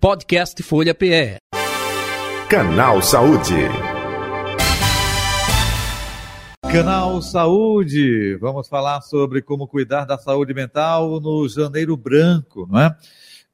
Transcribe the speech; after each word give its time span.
Podcast 0.00 0.62
Folha 0.62 0.94
PE. 0.94 1.36
Canal 2.48 3.02
Saúde. 3.02 3.52
Canal 6.72 7.20
Saúde. 7.20 8.34
Vamos 8.40 8.66
falar 8.66 9.02
sobre 9.02 9.42
como 9.42 9.68
cuidar 9.68 10.06
da 10.06 10.16
saúde 10.16 10.54
mental 10.54 11.20
no 11.20 11.46
Janeiro 11.46 11.98
Branco, 11.98 12.66
não 12.66 12.80
é? 12.80 12.96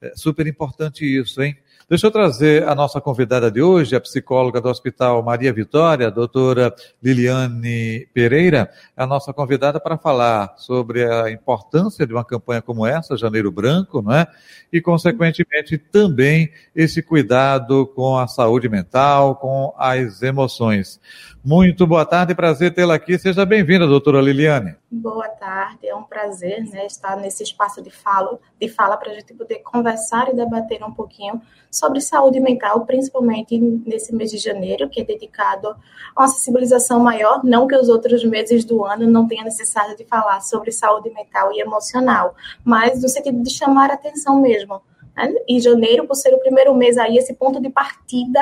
é 0.01 0.13
super 0.15 0.47
importante 0.47 1.05
isso, 1.05 1.43
hein? 1.43 1.57
Deixa 1.89 2.09
eu 2.09 2.11
trazer 2.11 2.67
a 2.67 2.75
nossa 2.75 3.01
convidada 3.01 3.49
de 3.49 3.63
hoje, 3.63 3.95
a 3.95 4.01
psicóloga 4.01 4.61
do 4.61 4.69
Hospital 4.69 5.23
Maria 5.23 5.53
Vitória, 5.53 6.09
a 6.09 6.11
doutora 6.11 6.75
Liliane 7.01 8.09
Pereira, 8.13 8.69
a 8.97 9.07
nossa 9.07 9.33
convidada 9.33 9.79
para 9.79 9.97
falar 9.97 10.53
sobre 10.57 11.05
a 11.05 11.31
importância 11.31 12.05
de 12.05 12.13
uma 12.13 12.25
campanha 12.25 12.61
como 12.61 12.85
essa, 12.85 13.17
Janeiro 13.17 13.53
Branco, 13.53 14.03
não 14.03 14.13
é? 14.13 14.27
E, 14.73 14.81
consequentemente, 14.81 15.79
também 15.79 16.51
esse 16.75 17.01
cuidado 17.01 17.87
com 17.95 18.19
a 18.19 18.27
saúde 18.27 18.69
mental, 18.69 19.37
com 19.37 19.73
as 19.79 20.23
emoções. 20.23 21.01
Muito 21.47 21.87
boa 21.87 22.05
tarde, 22.05 22.35
prazer 22.35 22.75
tê-la 22.75 22.97
aqui. 22.97 23.17
Seja 23.17 23.47
bem-vinda, 23.47 23.87
doutora 23.87 24.21
Liliane. 24.21 24.75
Boa 24.91 25.29
tarde, 25.29 25.87
é 25.87 25.95
um 25.95 26.03
prazer 26.03 26.65
né, 26.65 26.85
estar 26.87 27.17
nesse 27.17 27.45
espaço 27.45 27.81
de 27.81 27.89
fala, 27.89 28.41
de 28.61 28.69
fala 28.69 28.97
para 28.97 29.13
a 29.13 29.15
gente 29.15 29.33
poder 29.33 29.61
conversar 29.61 30.29
e 30.29 30.35
debater 30.35 30.83
um 30.83 30.93
pouquinho 30.93 31.41
sobre 31.71 32.01
saúde 32.01 32.41
mental, 32.41 32.85
principalmente 32.85 33.57
nesse 33.61 34.13
mês 34.13 34.33
de 34.33 34.39
janeiro, 34.39 34.89
que 34.89 35.01
é 35.01 35.05
dedicado 35.05 35.69
a 36.17 36.23
uma 36.23 36.27
sensibilização 36.27 36.99
maior, 36.99 37.45
não 37.45 37.69
que 37.69 37.77
os 37.77 37.89
outros 37.89 38.25
meses 38.25 38.65
do 38.65 38.85
ano 38.85 39.09
não 39.09 39.29
tenha 39.29 39.45
necessidade 39.45 39.97
de 39.97 40.05
falar 40.05 40.41
sobre 40.41 40.73
saúde 40.73 41.11
mental 41.11 41.53
e 41.53 41.61
emocional, 41.61 42.35
mas 42.65 43.01
no 43.01 43.09
sentido 43.09 43.41
de 43.41 43.51
chamar 43.51 43.93
a 43.93 43.95
atenção 43.95 44.43
mesmo. 44.43 44.83
Né? 45.17 45.33
E 45.49 45.61
janeiro, 45.61 46.09
por 46.09 46.17
ser 46.17 46.35
o 46.35 46.41
primeiro 46.41 46.75
mês 46.75 46.99
aí, 46.99 47.17
esse 47.17 47.35
ponto 47.35 47.61
de 47.61 47.71
partida 47.71 48.41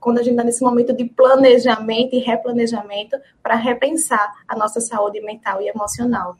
quando 0.00 0.18
a 0.18 0.22
gente 0.22 0.32
está 0.32 0.44
nesse 0.44 0.62
momento 0.62 0.92
de 0.92 1.04
planejamento 1.04 2.14
e 2.14 2.18
replanejamento 2.18 3.16
para 3.42 3.54
repensar 3.54 4.32
a 4.48 4.56
nossa 4.56 4.80
saúde 4.80 5.20
mental 5.20 5.60
e 5.60 5.68
emocional. 5.68 6.36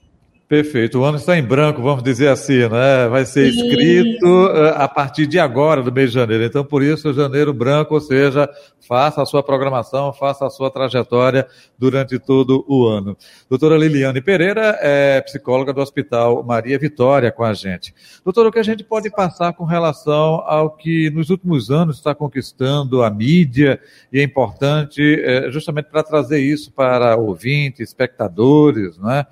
Perfeito. 0.51 0.99
O 0.99 1.05
ano 1.05 1.17
está 1.17 1.39
em 1.39 1.45
branco, 1.45 1.81
vamos 1.81 2.03
dizer 2.03 2.27
assim, 2.27 2.69
né? 2.69 3.07
Vai 3.09 3.25
ser 3.25 3.51
escrito 3.51 4.27
uh, 4.27 4.75
a 4.75 4.89
partir 4.89 5.25
de 5.25 5.39
agora, 5.39 5.81
do 5.81 5.93
mês 5.93 6.11
de 6.11 6.17
janeiro. 6.17 6.43
Então, 6.43 6.65
por 6.65 6.83
isso, 6.83 7.13
janeiro 7.13 7.55
branco, 7.55 7.95
ou 7.95 8.01
seja, 8.01 8.51
faça 8.81 9.23
a 9.23 9.27
sua 9.27 9.45
programação, 9.45 10.13
faça 10.13 10.45
a 10.45 10.51
sua 10.51 10.69
trajetória 10.69 11.47
durante 11.79 12.19
todo 12.19 12.65
o 12.67 12.85
ano. 12.85 13.17
Doutora 13.49 13.79
Liliane 13.79 14.21
Pereira 14.21 14.77
é 14.81 15.21
psicóloga 15.21 15.73
do 15.73 15.81
Hospital 15.81 16.43
Maria 16.43 16.77
Vitória 16.81 17.31
com 17.31 17.45
a 17.45 17.55
gente. 17.55 17.95
Doutora, 18.25 18.49
o 18.49 18.53
que 18.53 18.59
a 18.59 18.65
gente 18.65 18.83
pode 18.83 19.09
passar 19.09 19.53
com 19.53 19.63
relação 19.63 20.43
ao 20.45 20.71
que 20.71 21.11
nos 21.11 21.31
últimos 21.31 21.71
anos 21.71 21.99
está 21.99 22.13
conquistando 22.13 23.05
a 23.05 23.11
mídia 23.11 23.81
e 24.13 24.19
é 24.19 24.23
importante 24.25 25.01
é, 25.23 25.49
justamente 25.49 25.91
para 25.91 26.03
trazer 26.03 26.41
isso 26.41 26.73
para 26.73 27.15
ouvintes, 27.15 27.91
espectadores, 27.91 28.99
né? 28.99 29.25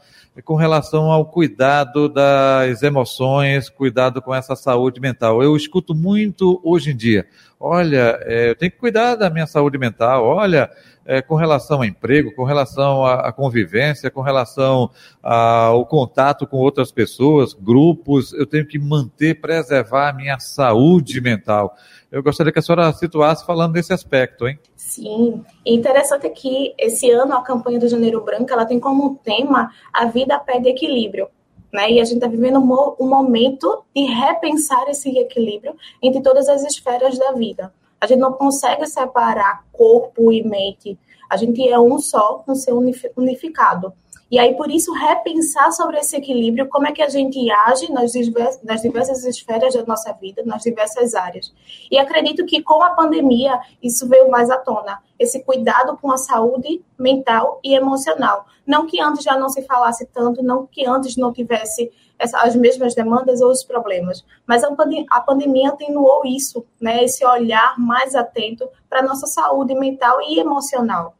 Com 0.44 0.55
relação 0.55 1.11
ao 1.11 1.27
cuidado 1.27 2.08
das 2.08 2.83
emoções, 2.83 3.69
cuidado 3.69 4.22
com 4.22 4.34
essa 4.34 4.55
saúde 4.55 5.00
mental. 5.00 5.42
Eu 5.42 5.56
escuto 5.56 5.95
muito 5.95 6.61
hoje 6.62 6.91
em 6.91 6.97
dia, 6.97 7.27
olha, 7.58 8.19
é, 8.22 8.50
eu 8.50 8.55
tenho 8.56 8.70
que 8.70 8.78
cuidar 8.78 9.14
da 9.14 9.30
minha 9.30 9.47
saúde 9.47 9.78
mental, 9.78 10.25
olha, 10.25 10.70
é, 11.09 11.23
com 11.23 11.37
relação 11.37 11.78
ao 11.78 11.84
emprego, 11.87 12.34
com 12.34 12.45
relação 12.45 13.03
à, 13.03 13.33
convivência, 13.33 14.11
com 14.11 14.20
relação 14.20 14.91
ao 15.23 15.87
contato 15.87 16.47
com 16.47 16.59
outras 16.59 16.92
pessoas, 16.92 17.55
grupos, 17.55 18.34
eu 18.34 18.45
tenho 18.45 18.67
que 18.67 18.78
manter, 18.78 19.41
preservar 19.41 20.11
a 20.11 20.12
minha 20.12 20.39
saúde 20.39 21.19
mental. 21.23 21.75
Eu 22.12 22.23
gostaria 22.23 22.53
que 22.53 22.59
a 22.59 22.62
senhora 22.62 22.92
situasse 22.92 23.47
falando 23.47 23.73
desse 23.73 23.91
aspecto, 23.91 24.47
hein? 24.47 24.59
Sim, 24.77 25.42
e 25.64 25.75
interessante 25.75 26.29
que 26.29 26.75
esse 26.79 27.11
ano 27.11 27.34
a 27.34 27.42
campanha 27.42 27.81
do 27.81 27.89
Janeiro 27.89 28.23
Branco 28.23 28.53
ela 28.53 28.67
tem 28.67 28.79
como 28.79 29.19
tema 29.25 29.70
a 29.95 30.05
vida 30.05 30.39
pede 30.39 30.69
equilíbrio. 30.69 31.29
Né? 31.73 31.92
E 31.92 32.01
a 32.01 32.05
gente 32.05 32.17
está 32.17 32.27
vivendo 32.27 32.58
um 32.58 33.08
momento 33.08 33.85
de 33.95 34.02
repensar 34.02 34.89
esse 34.89 35.19
equilíbrio 35.19 35.75
entre 36.02 36.23
todas 36.23 36.48
as 36.48 36.63
esferas 36.64 37.19
da 37.19 37.33
vida. 37.33 37.73
A 38.01 38.07
gente 38.07 38.20
não 38.20 38.33
consegue 38.33 38.86
separar 38.86 39.64
corpo 39.73 40.33
e 40.33 40.42
mente. 40.42 40.98
A 41.29 41.36
gente 41.36 41.67
é 41.69 41.79
um 41.79 41.98
só, 41.98 42.45
um 42.47 42.55
ser 42.55 42.73
unificado. 43.17 43.92
E 44.31 44.39
aí, 44.39 44.55
por 44.55 44.70
isso, 44.70 44.92
repensar 44.92 45.73
sobre 45.73 45.98
esse 45.98 46.14
equilíbrio, 46.14 46.69
como 46.69 46.87
é 46.87 46.92
que 46.92 47.03
a 47.03 47.08
gente 47.08 47.51
age 47.51 47.91
nas 47.91 48.13
diversas, 48.13 48.63
nas 48.63 48.83
diversas 48.83 49.25
esferas 49.25 49.73
da 49.73 49.85
nossa 49.87 50.13
vida, 50.13 50.42
nas 50.45 50.63
diversas 50.63 51.14
áreas. 51.14 51.51
E 51.91 51.98
acredito 51.98 52.45
que 52.45 52.63
com 52.63 52.83
a 52.83 52.91
pandemia, 52.91 53.58
isso 53.83 54.07
veio 54.07 54.31
mais 54.31 54.51
à 54.51 54.58
tona, 54.58 55.03
esse 55.19 55.42
cuidado 55.42 55.97
com 55.97 56.13
a 56.13 56.19
saúde 56.19 56.83
mental 56.98 57.58
e 57.64 57.75
emocional. 57.75 58.45
Não 58.67 58.87
que 58.87 59.01
antes 59.01 59.25
já 59.25 59.35
não 59.39 59.48
se 59.48 59.63
falasse 59.63 60.05
tanto, 60.13 60.42
não 60.42 60.67
que 60.67 60.87
antes 60.87 61.17
não 61.17 61.33
tivesse 61.33 61.91
essa, 62.18 62.39
as 62.40 62.56
mesmas 62.56 62.95
demandas 62.95 63.40
ou 63.40 63.51
os 63.51 63.62
problemas, 63.62 64.24
mas 64.46 64.64
a, 64.64 64.74
pandemia, 64.74 65.06
a 65.11 65.20
pandemia 65.20 65.68
atenuou 65.68 66.23
isso, 66.24 66.64
né, 66.80 67.05
esse 67.05 67.24
olhar 67.24 67.79
mais 67.79 68.14
atento 68.14 68.68
para 68.89 69.01
a 69.01 69.02
nossa 69.02 69.27
saúde 69.27 69.74
mental 69.74 70.20
e 70.23 70.39
emocional. 70.40 71.14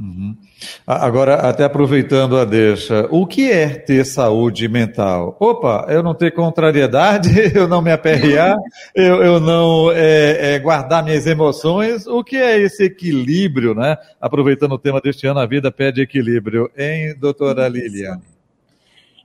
Uhum. 0.00 0.34
Agora, 0.86 1.34
até 1.34 1.62
aproveitando 1.62 2.38
a 2.38 2.44
deixa, 2.46 3.06
o 3.10 3.26
que 3.26 3.50
é 3.50 3.68
ter 3.68 4.04
saúde 4.06 4.66
mental? 4.66 5.36
Opa, 5.38 5.86
eu 5.90 6.02
não 6.02 6.14
ter 6.14 6.30
contrariedade, 6.30 7.28
eu 7.54 7.68
não 7.68 7.82
me 7.82 7.92
aperrear, 7.92 8.56
eu, 8.96 9.22
eu 9.22 9.40
não 9.40 9.92
é, 9.92 10.54
é, 10.54 10.58
guardar 10.58 11.04
minhas 11.04 11.26
emoções. 11.26 12.06
O 12.06 12.24
que 12.24 12.36
é 12.36 12.58
esse 12.58 12.84
equilíbrio, 12.84 13.74
né? 13.74 13.98
Aproveitando 14.18 14.72
o 14.72 14.78
tema 14.78 15.02
deste 15.02 15.26
ano, 15.26 15.40
a 15.40 15.46
vida 15.46 15.70
pede 15.70 16.00
equilíbrio, 16.00 16.70
hein, 16.76 17.14
doutora 17.18 17.68
Liliane? 17.68 18.29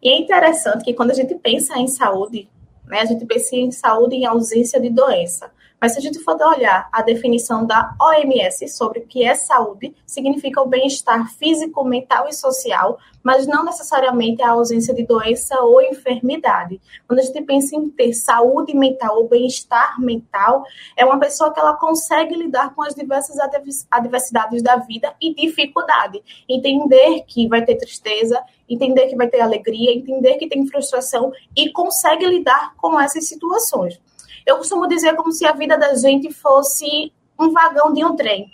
E 0.06 0.10
é 0.10 0.20
interessante 0.20 0.86
que 0.86 0.94
quando 0.94 1.10
a 1.10 1.16
gente 1.16 1.34
pensa 1.34 1.80
em 1.80 1.88
saúde, 1.88 2.48
né, 2.86 3.00
a 3.00 3.06
gente 3.06 3.26
pensa 3.26 3.56
em 3.56 3.72
saúde 3.72 4.16
em 4.16 4.24
ausência 4.24 4.80
de 4.80 4.92
doença. 4.92 5.50
Mas 5.80 5.94
se 5.94 6.00
a 6.00 6.02
gente 6.02 6.20
for 6.20 6.36
olhar 6.42 6.90
a 6.92 7.02
definição 7.02 7.66
da 7.66 7.96
OMS 8.02 8.68
sobre 8.70 9.00
o 9.00 9.06
que 9.06 9.24
é 9.24 9.36
saúde, 9.36 9.96
significa 10.06 10.62
o 10.62 10.68
bem-estar 10.68 11.32
físico, 11.36 11.84
mental 11.84 12.28
e 12.28 12.34
social, 12.34 12.98
mas 13.24 13.48
não 13.48 13.66
necessariamente 13.66 14.42
a 14.42 14.52
ausência 14.52 14.94
de 14.94 15.04
doença 15.04 15.60
ou 15.62 15.82
enfermidade. 15.82 16.80
Quando 17.08 17.20
a 17.20 17.24
gente 17.24 17.42
pensa 17.42 17.76
em 17.76 17.90
ter 17.90 18.14
saúde 18.14 18.76
mental 18.76 19.18
ou 19.18 19.28
bem-estar 19.28 20.00
mental, 20.00 20.64
é 20.96 21.04
uma 21.04 21.20
pessoa 21.20 21.54
que 21.54 21.60
ela 21.60 21.74
consegue 21.74 22.36
lidar 22.36 22.74
com 22.74 22.82
as 22.82 22.94
diversas 22.94 23.38
adversidades 23.92 24.62
da 24.62 24.78
vida 24.78 25.16
e 25.22 25.34
dificuldade. 25.34 26.24
Entender 26.48 27.24
que 27.28 27.48
vai 27.48 27.66
ter 27.66 27.76
tristeza, 27.76 28.42
entender 28.70 29.08
que 29.08 29.16
vai 29.16 29.28
ter 29.28 29.42
alegria, 29.42 29.92
entender 29.92 30.36
que 30.36 30.48
tem 30.48 30.68
frustração 30.68 31.32
e 31.56 31.72
consegue 31.72 32.26
lidar 32.26 32.76
com 32.76 33.00
essas 33.00 33.28
situações. 33.28 34.00
Eu 34.46 34.58
costumo 34.58 34.88
dizer 34.88 35.16
como 35.16 35.32
se 35.32 35.46
a 35.46 35.54
vida 35.54 35.78
da 35.78 35.96
gente 35.96 36.32
fosse 36.32 37.12
um 37.40 37.52
vagão 37.52 37.92
de 37.92 38.06
um 38.06 38.16
trem. 38.16 38.48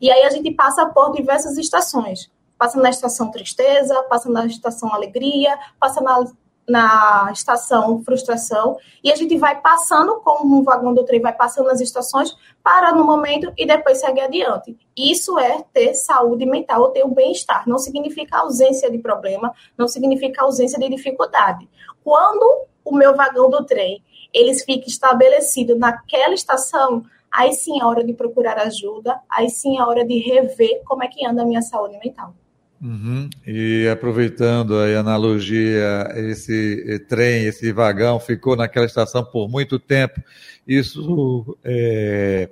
E 0.00 0.10
aí 0.10 0.24
a 0.24 0.30
gente 0.30 0.50
passa 0.50 0.86
por 0.86 1.12
diversas 1.12 1.56
estações. 1.56 2.30
Passa 2.58 2.80
na 2.80 2.90
estação 2.90 3.30
tristeza, 3.30 4.02
passa 4.04 4.30
na 4.30 4.46
estação 4.46 4.92
alegria, 4.92 5.56
passa 5.78 6.00
na, 6.00 6.24
na 6.68 7.30
estação 7.32 8.02
frustração. 8.02 8.76
E 9.04 9.12
a 9.12 9.16
gente 9.16 9.36
vai 9.36 9.60
passando, 9.60 10.20
como 10.20 10.58
um 10.58 10.64
vagão 10.64 10.92
do 10.92 11.04
trem 11.04 11.20
vai 11.20 11.32
passando 11.32 11.66
nas 11.66 11.80
estações, 11.80 12.36
para 12.62 12.92
no 12.92 13.04
momento 13.04 13.52
e 13.56 13.66
depois 13.66 14.00
segue 14.00 14.20
adiante. 14.20 14.76
Isso 14.96 15.38
é 15.38 15.62
ter 15.72 15.94
saúde 15.94 16.44
mental 16.44 16.82
ou 16.82 16.88
ter 16.88 17.04
um 17.04 17.14
bem-estar. 17.14 17.68
Não 17.68 17.78
significa 17.78 18.38
ausência 18.38 18.90
de 18.90 18.98
problema, 18.98 19.52
não 19.78 19.86
significa 19.86 20.42
ausência 20.42 20.78
de 20.78 20.88
dificuldade. 20.88 21.68
Quando 22.02 22.66
o 22.84 22.94
meu 22.94 23.14
vagão 23.14 23.50
do 23.50 23.64
trem 23.64 24.02
eles 24.32 24.64
ficam 24.64 24.86
estabelecidos 24.86 25.78
naquela 25.78 26.34
estação, 26.34 27.04
aí 27.32 27.52
sim 27.52 27.80
é 27.80 27.84
hora 27.84 28.04
de 28.04 28.12
procurar 28.12 28.58
ajuda, 28.58 29.18
aí 29.30 29.50
sim 29.50 29.78
é 29.78 29.82
hora 29.82 30.04
de 30.04 30.18
rever 30.18 30.82
como 30.84 31.02
é 31.02 31.08
que 31.08 31.26
anda 31.26 31.42
a 31.42 31.46
minha 31.46 31.62
saúde 31.62 31.98
mental. 32.02 32.34
Uhum. 32.80 33.30
E 33.46 33.88
aproveitando 33.88 34.76
a 34.76 35.00
analogia, 35.00 36.12
esse 36.14 37.04
trem, 37.08 37.44
esse 37.44 37.72
vagão 37.72 38.20
ficou 38.20 38.54
naquela 38.54 38.84
estação 38.84 39.24
por 39.24 39.48
muito 39.48 39.78
tempo. 39.78 40.20
Isso 40.66 41.56
é, 41.64 42.50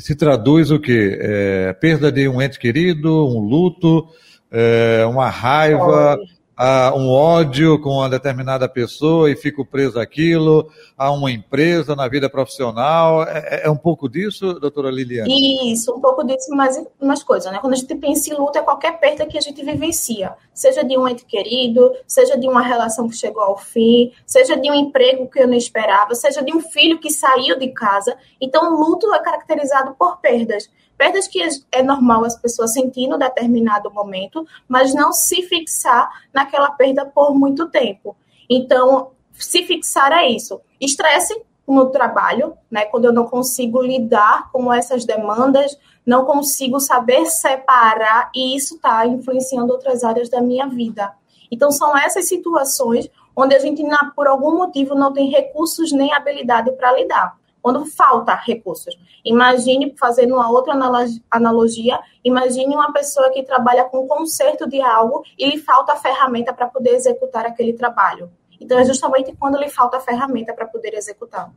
se 0.00 0.14
traduz 0.14 0.70
o 0.70 0.78
quê? 0.78 1.18
É, 1.20 1.72
perda 1.72 2.12
de 2.12 2.28
um 2.28 2.42
ente 2.42 2.58
querido, 2.58 3.26
um 3.26 3.40
luto, 3.40 4.06
é, 4.50 5.04
uma 5.06 5.30
raiva, 5.30 6.18
há 6.58 6.92
um 6.92 7.08
ódio 7.08 7.80
com 7.80 7.90
uma 7.90 8.10
determinada 8.10 8.68
pessoa 8.68 9.30
e 9.30 9.36
fico 9.36 9.64
preso 9.64 10.00
àquilo, 10.00 10.68
há 10.96 11.12
uma 11.12 11.30
empresa 11.30 11.94
na 11.94 12.08
vida 12.08 12.28
profissional. 12.28 13.22
É, 13.22 13.62
é, 13.62 13.66
é 13.66 13.70
um 13.70 13.76
pouco 13.76 14.08
disso, 14.08 14.54
doutora 14.54 14.90
Liliane? 14.90 15.72
Isso, 15.72 15.94
um 15.94 16.00
pouco 16.00 16.24
disso, 16.24 16.50
mas 16.50 16.82
umas 17.00 17.22
coisas, 17.22 17.52
né? 17.52 17.60
Quando 17.60 17.74
a 17.74 17.76
gente 17.76 17.94
pensa 17.94 18.34
em 18.34 18.36
luta, 18.36 18.58
é 18.58 18.62
qualquer 18.62 18.98
perda 18.98 19.24
que 19.24 19.38
a 19.38 19.40
gente 19.40 19.64
vivencia, 19.64 20.32
seja 20.52 20.82
de 20.82 20.98
um 20.98 21.06
ente 21.06 21.24
querido, 21.24 21.92
seja 22.04 22.36
de 22.36 22.48
uma 22.48 22.60
relação 22.60 23.08
que 23.08 23.14
chegou 23.14 23.42
ao 23.42 23.56
fim, 23.56 24.12
seja 24.26 24.56
de 24.56 24.68
um 24.68 24.74
emprego 24.74 25.30
que 25.30 25.38
eu 25.38 25.46
não 25.46 25.54
esperava, 25.54 26.12
seja 26.16 26.42
de 26.42 26.52
um 26.52 26.60
filho 26.60 26.98
que 26.98 27.10
saiu 27.10 27.56
de 27.56 27.68
casa. 27.68 28.16
Então, 28.40 28.74
o 28.74 28.80
luto 28.80 29.14
é 29.14 29.20
caracterizado 29.20 29.94
por 29.96 30.16
perdas. 30.16 30.68
Perdas 30.98 31.28
que 31.28 31.40
é 31.70 31.80
normal 31.80 32.24
as 32.24 32.36
pessoas 32.36 32.72
sentir 32.72 33.02
em 33.02 33.16
determinado 33.16 33.88
momento, 33.88 34.44
mas 34.66 34.92
não 34.92 35.12
se 35.12 35.42
fixar 35.42 36.10
naquela 36.34 36.72
perda 36.72 37.06
por 37.06 37.32
muito 37.38 37.68
tempo. 37.70 38.16
Então, 38.50 39.12
se 39.32 39.62
fixar 39.62 40.10
é 40.10 40.28
isso. 40.28 40.60
Estresse 40.80 41.40
no 41.66 41.90
trabalho, 41.90 42.54
né? 42.68 42.84
Quando 42.86 43.04
eu 43.04 43.12
não 43.12 43.26
consigo 43.26 43.80
lidar 43.80 44.50
com 44.50 44.72
essas 44.72 45.04
demandas, 45.04 45.78
não 46.04 46.24
consigo 46.24 46.80
saber 46.80 47.26
separar 47.26 48.30
e 48.34 48.56
isso 48.56 48.74
está 48.74 49.06
influenciando 49.06 49.72
outras 49.72 50.02
áreas 50.02 50.28
da 50.28 50.40
minha 50.40 50.66
vida. 50.66 51.12
Então, 51.48 51.70
são 51.70 51.96
essas 51.96 52.28
situações 52.28 53.08
onde 53.36 53.54
a 53.54 53.60
gente, 53.60 53.84
por 54.16 54.26
algum 54.26 54.56
motivo, 54.56 54.96
não 54.96 55.12
tem 55.12 55.30
recursos 55.30 55.92
nem 55.92 56.12
habilidade 56.12 56.72
para 56.72 56.92
lidar 56.92 57.38
quando 57.62 57.84
falta 57.84 58.34
recursos. 58.34 58.96
Imagine, 59.24 59.94
fazendo 59.98 60.34
uma 60.34 60.50
outra 60.50 60.74
analogia, 61.30 61.98
imagine 62.24 62.74
uma 62.74 62.92
pessoa 62.92 63.30
que 63.30 63.42
trabalha 63.42 63.84
com 63.84 64.06
conserto 64.06 64.68
de 64.68 64.80
algo 64.80 65.22
e 65.38 65.48
lhe 65.48 65.58
falta 65.58 65.92
a 65.92 65.96
ferramenta 65.96 66.52
para 66.52 66.66
poder 66.66 66.90
executar 66.90 67.46
aquele 67.46 67.72
trabalho. 67.72 68.30
Então, 68.60 68.78
é 68.78 68.84
justamente 68.84 69.34
quando 69.38 69.58
lhe 69.58 69.68
falta 69.68 69.98
a 69.98 70.00
ferramenta 70.00 70.52
para 70.52 70.66
poder 70.66 70.94
executar. 70.94 71.50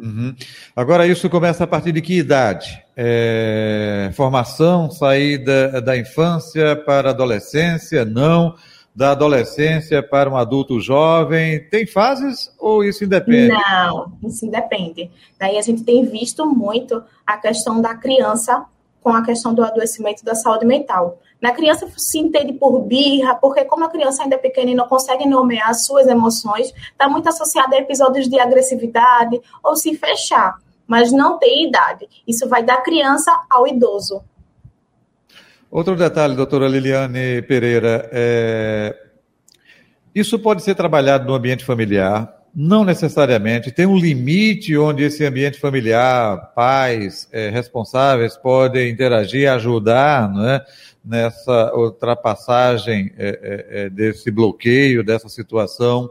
Uhum. 0.00 0.34
Agora, 0.74 1.06
isso 1.06 1.28
começa 1.28 1.64
a 1.64 1.66
partir 1.66 1.92
de 1.92 2.00
que 2.00 2.18
idade? 2.18 2.82
É, 2.96 4.10
formação, 4.14 4.90
saída 4.90 5.80
da 5.82 5.96
infância 5.96 6.76
para 6.76 7.10
adolescência? 7.10 8.04
Não 8.04 8.54
da 8.94 9.12
adolescência 9.12 10.02
para 10.02 10.28
um 10.28 10.36
adulto 10.36 10.80
jovem? 10.80 11.68
Tem 11.68 11.86
fases 11.86 12.54
ou 12.58 12.84
isso 12.84 13.04
independe? 13.04 13.48
Não, 13.48 14.12
isso 14.24 14.44
independe. 14.44 15.10
Daí 15.38 15.58
a 15.58 15.62
gente 15.62 15.84
tem 15.84 16.04
visto 16.04 16.44
muito 16.46 17.02
a 17.26 17.36
questão 17.36 17.80
da 17.80 17.94
criança 17.94 18.64
com 19.02 19.10
a 19.10 19.24
questão 19.24 19.54
do 19.54 19.64
adoecimento 19.64 20.24
da 20.24 20.34
saúde 20.34 20.66
mental. 20.66 21.18
Na 21.40 21.52
criança 21.52 21.88
se 21.96 22.18
entende 22.18 22.52
por 22.52 22.82
birra, 22.82 23.34
porque 23.34 23.64
como 23.64 23.84
a 23.84 23.88
criança 23.88 24.22
ainda 24.22 24.34
é 24.34 24.38
pequena 24.38 24.72
e 24.72 24.74
não 24.74 24.86
consegue 24.86 25.26
nomear 25.26 25.70
as 25.70 25.86
suas 25.86 26.06
emoções, 26.06 26.72
está 26.92 27.08
muito 27.08 27.28
associada 27.28 27.76
a 27.76 27.78
episódios 27.78 28.28
de 28.28 28.38
agressividade 28.38 29.40
ou 29.62 29.74
se 29.74 29.96
fechar, 29.96 30.58
mas 30.86 31.10
não 31.10 31.38
tem 31.38 31.66
idade. 31.66 32.06
Isso 32.26 32.46
vai 32.46 32.62
da 32.62 32.76
criança 32.76 33.32
ao 33.48 33.66
idoso. 33.66 34.22
Outro 35.70 35.94
detalhe, 35.94 36.34
doutora 36.34 36.66
Liliane 36.66 37.42
Pereira, 37.42 38.08
é... 38.10 38.92
isso 40.12 40.36
pode 40.36 40.64
ser 40.64 40.74
trabalhado 40.74 41.28
no 41.28 41.32
ambiente 41.32 41.64
familiar, 41.64 42.28
não 42.52 42.84
necessariamente. 42.84 43.70
Tem 43.70 43.86
um 43.86 43.96
limite 43.96 44.76
onde 44.76 45.04
esse 45.04 45.24
ambiente 45.24 45.60
familiar, 45.60 46.52
pais, 46.56 47.28
é, 47.30 47.50
responsáveis 47.50 48.36
podem 48.36 48.90
interagir, 48.90 49.48
ajudar 49.48 50.28
né, 50.32 50.60
nessa 51.04 51.72
ultrapassagem 51.72 53.12
é, 53.16 53.28
é, 53.28 53.82
é, 53.82 53.90
desse 53.90 54.28
bloqueio, 54.28 55.04
dessa 55.04 55.28
situação. 55.28 56.10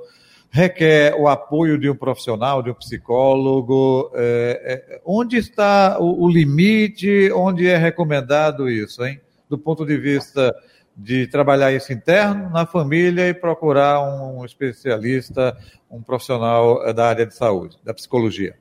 Requer 0.49 1.15
o 1.19 1.27
apoio 1.27 1.77
de 1.77 1.89
um 1.89 1.95
profissional, 1.95 2.63
de 2.63 2.71
um 2.71 2.75
psicólogo. 2.75 4.09
É, 4.15 4.85
é, 4.93 5.01
onde 5.05 5.35
está 5.35 5.97
o, 5.99 6.23
o 6.23 6.29
limite? 6.29 7.29
Onde 7.33 7.67
é 7.67 7.75
recomendado 7.75 8.69
isso, 8.69 9.03
hein? 9.03 9.19
Do 9.49 9.57
ponto 9.57 9.85
de 9.85 9.97
vista 9.97 10.55
de 10.95 11.27
trabalhar 11.27 11.71
isso 11.71 11.93
interno 11.93 12.49
na 12.49 12.65
família 12.65 13.27
e 13.29 13.33
procurar 13.33 14.01
um 14.01 14.43
especialista, 14.45 15.57
um 15.89 16.01
profissional 16.01 16.83
eh, 16.85 16.93
da 16.93 17.07
área 17.07 17.25
de 17.25 17.33
saúde, 17.33 17.77
da 17.83 17.93
psicologia. 17.93 18.55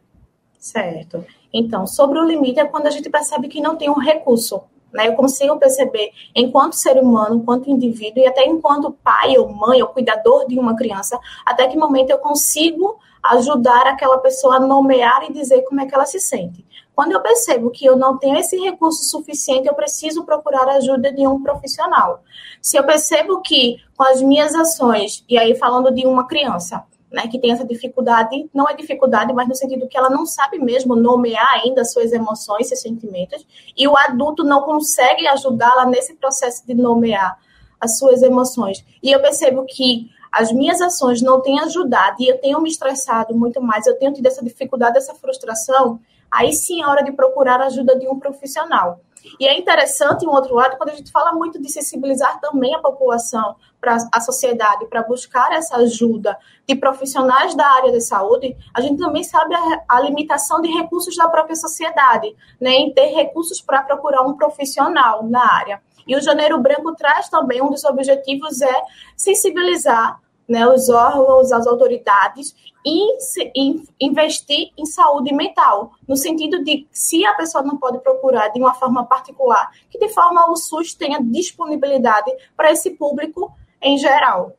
Certo. 0.58 1.25
Então, 1.52 1.87
sobre 1.87 2.19
o 2.19 2.25
limite 2.25 2.61
é 2.61 2.64
quando 2.64 2.87
a 2.87 2.90
gente 2.90 3.11
percebe 3.11 3.49
que 3.49 3.61
não 3.61 3.76
tem 3.76 3.90
um 3.90 3.99
recurso. 3.99 4.62
Né? 4.93 5.08
Eu 5.08 5.14
consigo 5.14 5.58
perceber, 5.58 6.11
enquanto 6.35 6.75
ser 6.75 6.96
humano, 6.96 7.37
enquanto 7.37 7.70
indivíduo, 7.70 8.23
e 8.23 8.26
até 8.26 8.46
enquanto 8.46 8.93
pai 8.93 9.37
ou 9.37 9.49
mãe 9.49 9.82
ou 9.82 9.88
cuidador 9.88 10.46
de 10.46 10.58
uma 10.58 10.76
criança, 10.76 11.19
até 11.44 11.67
que 11.69 11.76
momento 11.76 12.11
eu 12.11 12.19
consigo 12.19 12.99
ajudar 13.23 13.87
aquela 13.87 14.19
pessoa 14.19 14.56
a 14.56 14.61
nomear 14.61 15.25
e 15.29 15.32
dizer 15.32 15.62
como 15.62 15.81
é 15.81 15.87
que 15.87 15.94
ela 15.94 16.06
se 16.06 16.20
sente. 16.20 16.64
Quando 16.99 17.12
eu 17.12 17.21
percebo 17.21 17.71
que 17.71 17.87
eu 17.87 17.97
não 17.97 18.19
tenho 18.19 18.37
esse 18.39 18.56
recurso 18.56 19.05
suficiente, 19.05 19.69
eu 19.69 19.75
preciso 19.75 20.25
procurar 20.25 20.69
a 20.69 20.79
ajuda 20.79 21.12
de 21.12 21.25
um 21.29 21.41
profissional. 21.41 22.25
Se 22.61 22.77
eu 22.77 22.83
percebo 22.83 23.41
que 23.41 23.77
com 23.97 24.03
as 24.03 24.21
minhas 24.21 24.53
ações, 24.53 25.25
e 25.29 25.39
aí 25.39 25.55
falando 25.55 25.95
de 25.95 26.05
uma 26.05 26.27
criança, 26.27 26.85
né, 27.09 27.29
que 27.29 27.39
tem 27.39 27.53
essa 27.53 27.65
dificuldade, 27.65 28.50
não 28.53 28.69
é 28.69 28.75
dificuldade, 28.75 29.33
mas 29.33 29.47
no 29.47 29.55
sentido 29.55 29.87
que 29.87 29.97
ela 29.97 30.11
não 30.11 30.27
sabe 30.27 30.59
mesmo 30.59 30.97
nomear 30.97 31.61
ainda 31.62 31.85
suas 31.85 32.12
emoções, 32.12 32.67
seus 32.67 32.81
sentimentos, 32.81 33.47
e 33.77 33.87
o 33.87 33.97
adulto 33.97 34.43
não 34.43 34.62
consegue 34.62 35.25
ajudá-la 35.29 35.87
nesse 35.87 36.17
processo 36.17 36.67
de 36.67 36.75
nomear 36.75 37.39
as 37.81 37.97
suas 37.97 38.23
emoções. 38.23 38.85
E 39.00 39.12
eu 39.12 39.23
percebo 39.23 39.65
que 39.67 40.11
as 40.33 40.50
minhas 40.50 40.81
ações 40.81 41.23
não 41.23 41.41
têm 41.41 41.61
ajudado 41.61 42.17
e 42.19 42.27
eu 42.27 42.39
tenho 42.39 42.61
me 42.61 42.69
estressado 42.69 43.37
muito 43.37 43.62
mais, 43.62 43.87
eu 43.87 43.97
tenho 43.97 44.12
tido 44.12 44.27
essa 44.27 44.45
dificuldade, 44.45 44.99
essa 44.99 45.15
frustração, 45.15 46.00
aí 46.31 46.53
sim 46.53 46.83
é 46.83 46.87
hora 46.87 47.03
de 47.03 47.13
procurar 47.13 47.61
a 47.61 47.67
ajuda 47.67 47.99
de 47.99 48.09
um 48.09 48.19
profissional. 48.19 49.01
E 49.39 49.47
é 49.47 49.59
interessante, 49.59 50.27
um 50.27 50.31
outro 50.31 50.55
lado, 50.55 50.77
quando 50.77 50.91
a 50.91 50.95
gente 50.95 51.11
fala 51.11 51.33
muito 51.33 51.61
de 51.61 51.71
sensibilizar 51.71 52.41
também 52.41 52.75
a 52.75 52.79
população 52.79 53.57
para 53.81 53.97
a 54.13 54.21
sociedade, 54.21 54.87
para 54.87 55.03
buscar 55.03 55.53
essa 55.53 55.77
ajuda 55.77 56.37
de 56.67 56.75
profissionais 56.75 57.55
da 57.55 57.67
área 57.67 57.93
de 57.93 58.01
saúde, 58.01 58.57
a 58.75 58.81
gente 58.81 58.99
também 58.99 59.23
sabe 59.23 59.55
a, 59.55 59.85
a 59.89 60.01
limitação 60.01 60.61
de 60.61 60.69
recursos 60.69 61.17
da 61.17 61.29
própria 61.29 61.57
sociedade, 61.57 62.35
né, 62.61 62.71
em 62.71 62.93
ter 62.93 63.15
recursos 63.15 63.61
para 63.61 63.83
procurar 63.83 64.23
um 64.23 64.37
profissional 64.37 65.23
na 65.25 65.45
área. 65.55 65.81
E 66.07 66.17
o 66.17 66.21
Janeiro 66.21 66.59
Branco 66.61 66.95
traz 66.95 67.29
também, 67.29 67.61
um 67.63 67.71
dos 67.71 67.85
objetivos 67.85 68.63
é 68.63 68.83
sensibilizar 69.17 70.21
né, 70.49 70.67
os 70.67 70.89
órgãos, 70.89 71.53
as 71.53 71.67
autoridades 71.67 72.55
e, 72.85 73.83
investir 74.00 74.73
em 74.79 74.87
saúde 74.87 75.35
mental, 75.35 75.93
no 76.06 76.17
sentido 76.17 76.65
de 76.65 76.87
se 76.91 77.25
a 77.27 77.35
pessoa 77.35 77.62
não 77.62 77.77
pode 77.77 77.99
procurar 77.99 78.49
de 78.49 78.59
uma 78.59 78.73
forma 78.75 79.05
particular, 79.05 79.71
que 79.91 79.99
de 79.99 80.09
forma 80.09 80.50
o 80.50 80.56
SUS 80.56 80.95
tenha 80.95 81.23
disponibilidade 81.23 82.31
para 82.56 82.73
esse 82.73 82.91
público 82.91 83.53
em 83.83 83.99
geral. 83.99 84.56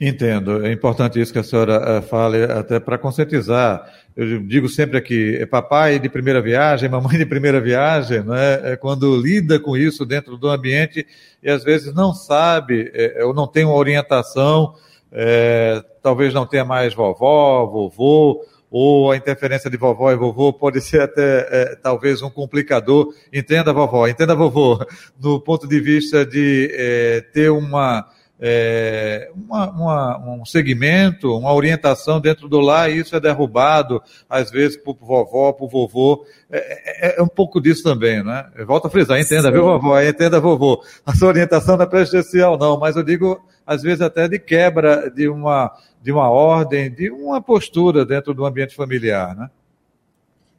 Entendo. 0.00 0.64
É 0.64 0.72
importante 0.72 1.20
isso 1.20 1.32
que 1.32 1.38
a 1.38 1.42
senhora 1.42 1.98
uh, 1.98 2.02
fale, 2.02 2.44
até 2.44 2.80
para 2.80 2.98
conscientizar. 2.98 3.84
Eu 4.16 4.40
digo 4.40 4.68
sempre 4.68 4.98
aqui, 4.98 5.36
é 5.36 5.46
papai 5.46 5.98
de 5.98 6.08
primeira 6.08 6.40
viagem, 6.40 6.88
mamãe 6.90 7.16
de 7.16 7.26
primeira 7.26 7.60
viagem, 7.60 8.22
né? 8.22 8.72
é 8.72 8.76
quando 8.76 9.16
lida 9.16 9.58
com 9.58 9.76
isso 9.76 10.04
dentro 10.04 10.36
do 10.36 10.48
ambiente 10.48 11.06
e 11.42 11.50
às 11.50 11.64
vezes 11.64 11.94
não 11.94 12.12
sabe, 12.12 12.90
é, 12.92 13.24
ou 13.24 13.32
não 13.32 13.46
tem 13.46 13.64
uma 13.64 13.74
orientação, 13.74 14.74
é, 15.12 15.82
talvez 16.02 16.34
não 16.34 16.46
tenha 16.46 16.64
mais 16.64 16.94
vovó, 16.94 17.66
vovô, 17.66 18.44
ou 18.70 19.10
a 19.10 19.16
interferência 19.16 19.68
de 19.68 19.76
vovó 19.76 20.12
e 20.12 20.16
vovô 20.16 20.52
pode 20.52 20.80
ser 20.80 21.00
até 21.02 21.48
é, 21.50 21.76
talvez 21.76 22.22
um 22.22 22.30
complicador. 22.30 23.12
Entenda, 23.32 23.72
vovó, 23.72 24.06
entenda, 24.06 24.34
vovô, 24.34 24.78
no 25.20 25.40
ponto 25.40 25.66
de 25.66 25.80
vista 25.80 26.24
de 26.24 26.70
é, 26.72 27.20
ter 27.32 27.50
uma 27.50 28.06
é, 28.40 29.30
uma, 29.34 29.70
uma, 29.70 30.34
um 30.36 30.44
segmento, 30.46 31.36
uma 31.36 31.52
orientação 31.52 32.18
dentro 32.20 32.48
do 32.48 32.58
lar, 32.58 32.90
e 32.90 32.98
isso 32.98 33.14
é 33.14 33.20
derrubado, 33.20 34.02
às 34.28 34.50
vezes, 34.50 34.78
por 34.78 34.96
vovó, 34.98 35.52
por 35.52 35.68
vovô. 35.68 36.24
É, 36.50 37.08
é, 37.08 37.20
é 37.20 37.22
um 37.22 37.28
pouco 37.28 37.60
disso 37.60 37.82
também, 37.82 38.24
né? 38.24 38.46
Volta 38.66 38.88
a 38.88 38.90
frisar, 38.90 39.20
entenda, 39.20 39.48
Sim. 39.48 39.52
viu, 39.52 39.62
vovó? 39.64 40.00
Entenda, 40.00 40.40
vovô. 40.40 40.82
A 41.04 41.14
sua 41.14 41.28
orientação 41.28 41.76
não 41.76 41.84
é 41.84 41.88
prejudicial, 41.88 42.56
não, 42.56 42.78
mas 42.78 42.96
eu 42.96 43.02
digo, 43.02 43.40
às 43.66 43.82
vezes, 43.82 44.00
até 44.00 44.26
de 44.26 44.38
quebra 44.38 45.10
de 45.10 45.28
uma, 45.28 45.70
de 46.02 46.10
uma 46.10 46.30
ordem, 46.30 46.90
de 46.90 47.10
uma 47.10 47.42
postura 47.42 48.06
dentro 48.06 48.32
do 48.32 48.46
ambiente 48.46 48.74
familiar, 48.74 49.36
né? 49.36 49.50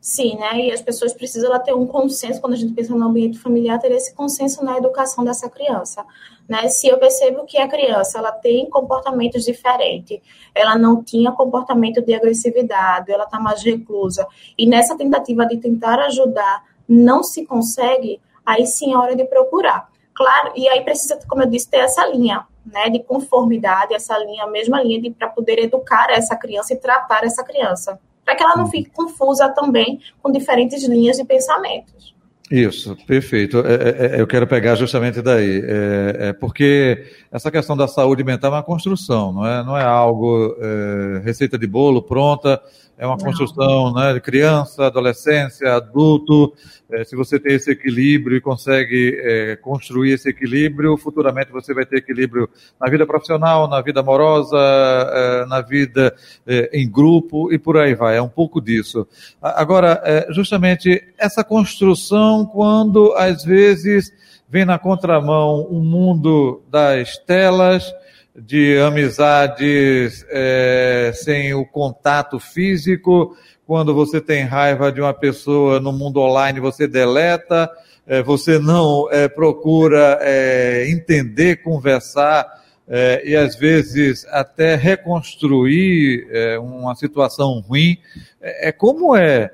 Sim, 0.02 0.36
né? 0.36 0.62
E 0.62 0.72
as 0.72 0.82
pessoas 0.82 1.14
precisam 1.14 1.58
ter 1.62 1.76
um 1.76 1.86
consenso, 1.86 2.42
quando 2.42 2.54
a 2.54 2.58
gente 2.58 2.74
pensa 2.74 2.96
no 2.96 3.06
ambiente 3.06 3.38
familiar, 3.38 3.78
ter 3.78 3.92
esse 3.92 4.16
consenso 4.16 4.66
na 4.66 4.76
educação 4.76 5.24
dessa 5.24 5.48
criança. 5.48 6.04
Né? 6.50 6.68
Se 6.70 6.88
eu 6.88 6.98
percebo 6.98 7.46
que 7.46 7.60
a 7.60 7.68
criança 7.68 8.18
ela 8.18 8.32
tem 8.32 8.68
comportamentos 8.68 9.46
diferentes, 9.46 10.20
ela 10.56 10.76
não 10.76 11.04
tinha 11.04 11.32
comportamento 11.32 12.02
de 12.02 12.16
agressividade, 12.16 13.12
ela 13.12 13.26
está 13.26 13.40
mais 13.40 13.62
reclusa, 13.62 14.28
e 14.58 14.66
nessa 14.66 14.98
tentativa 14.98 15.46
de 15.46 15.58
tentar 15.58 16.00
ajudar 16.00 16.64
não 16.90 17.22
se 17.22 17.46
consegue, 17.46 18.20
aí 18.44 18.66
sim 18.66 18.94
é 18.94 18.98
hora 18.98 19.16
de 19.16 19.24
procurar. 19.26 19.88
Claro, 20.16 20.52
e 20.56 20.68
aí 20.68 20.84
precisa, 20.84 21.20
como 21.30 21.44
eu 21.44 21.48
disse, 21.48 21.70
ter 21.70 21.78
essa 21.78 22.08
linha 22.08 22.48
né, 22.66 22.90
de 22.90 23.04
conformidade, 23.04 23.94
essa 23.94 24.18
linha, 24.18 24.46
a 24.46 24.48
mesma 24.48 24.82
linha 24.82 25.14
para 25.14 25.30
poder 25.30 25.60
educar 25.60 26.08
essa 26.10 26.36
criança 26.36 26.74
e 26.74 26.78
tratar 26.78 27.24
essa 27.24 27.44
criança, 27.44 28.00
para 28.32 28.36
que 28.36 28.44
ela 28.44 28.56
não 28.56 28.68
fique 28.68 28.90
confusa 28.90 29.50
também 29.50 30.00
com 30.22 30.32
diferentes 30.32 30.88
linhas 30.88 31.18
de 31.18 31.26
pensamentos. 31.26 32.16
Isso, 32.50 32.98
perfeito. 33.08 33.60
É, 33.60 33.74
é, 33.74 34.18
é 34.18 34.22
eu 34.22 34.28
quero 34.28 34.46
pegar 34.46 34.76
justamente 34.76 35.22
daí, 35.22 35.62
é, 35.64 36.16
é, 36.20 36.34
porque 36.34 37.06
essa 37.32 37.50
questão 37.50 37.78
da 37.78 37.88
saúde 37.88 38.24
mental 38.24 38.52
é 38.52 38.56
uma 38.56 38.64
construção, 38.64 39.32
não 39.32 39.46
é, 39.46 39.64
não 39.64 39.78
é 39.78 39.84
algo 39.84 40.56
é, 40.60 41.22
receita 41.24 41.58
de 41.58 41.66
bolo 41.66 42.02
pronta 42.02 42.62
é 42.98 43.08
uma 43.08 43.18
construção 43.18 43.94
né, 43.94 44.14
de 44.14 44.22
criança, 44.22 44.86
adolescência, 44.86 45.74
adulto. 45.74 46.54
É, 46.92 47.04
se 47.04 47.16
você 47.16 47.40
tem 47.40 47.56
esse 47.56 47.72
equilíbrio 47.72 48.38
e 48.38 48.42
consegue 48.42 49.18
é, 49.20 49.56
construir 49.56 50.12
esse 50.12 50.30
equilíbrio, 50.30 50.96
futuramente 50.98 51.52
você 51.52 51.74
vai 51.74 51.86
ter 51.86 51.98
equilíbrio 51.98 52.50
na 52.80 52.90
vida 52.90 53.06
profissional, 53.06 53.68
na 53.68 53.82
vida 53.82 54.02
amorosa, 54.02 54.58
é, 54.58 55.46
na 55.48 55.62
vida 55.62 56.16
é, 56.46 56.70
em 56.74 56.90
grupo 56.90 57.52
e 57.52 57.58
por 57.58 57.78
aí 57.78 57.96
vai. 57.96 58.18
É 58.18 58.22
um 58.22 58.30
pouco 58.30 58.62
disso. 58.62 59.08
Agora, 59.42 60.02
é, 60.04 60.28
justamente 60.32 61.04
essa 61.18 61.44
construção, 61.44 62.46
quando 62.46 63.14
às 63.16 63.44
vezes 63.44 64.12
vem 64.48 64.66
na 64.66 64.78
contramão 64.78 65.66
um 65.72 65.80
mundo 65.80 66.62
das 66.70 67.18
telas, 67.18 67.92
de 68.36 68.78
amizades 68.80 70.26
é, 70.30 71.12
sem 71.14 71.54
o 71.54 71.66
contato 71.66 72.40
físico. 72.40 73.36
Quando 73.66 73.94
você 73.94 74.20
tem 74.22 74.44
raiva 74.44 74.92
de 74.92 75.02
uma 75.02 75.14
pessoa 75.14 75.80
no 75.80 75.92
mundo 75.92 76.20
online, 76.20 76.60
você 76.60 76.88
deleta, 76.88 77.70
é, 78.08 78.22
você 78.22 78.58
não 78.58 79.08
é, 79.12 79.28
procura 79.28 80.18
é, 80.22 80.90
entender, 80.90 81.62
conversar 81.62 82.62
é, 82.88 83.22
e 83.26 83.36
às 83.36 83.56
vezes 83.56 84.26
até 84.30 84.76
reconstruir 84.76 86.28
é, 86.30 86.60
uma 86.60 86.96
situação 86.96 87.60
ruim. 87.60 87.98
É, 88.42 88.72
como 88.72 89.16
é 89.16 89.52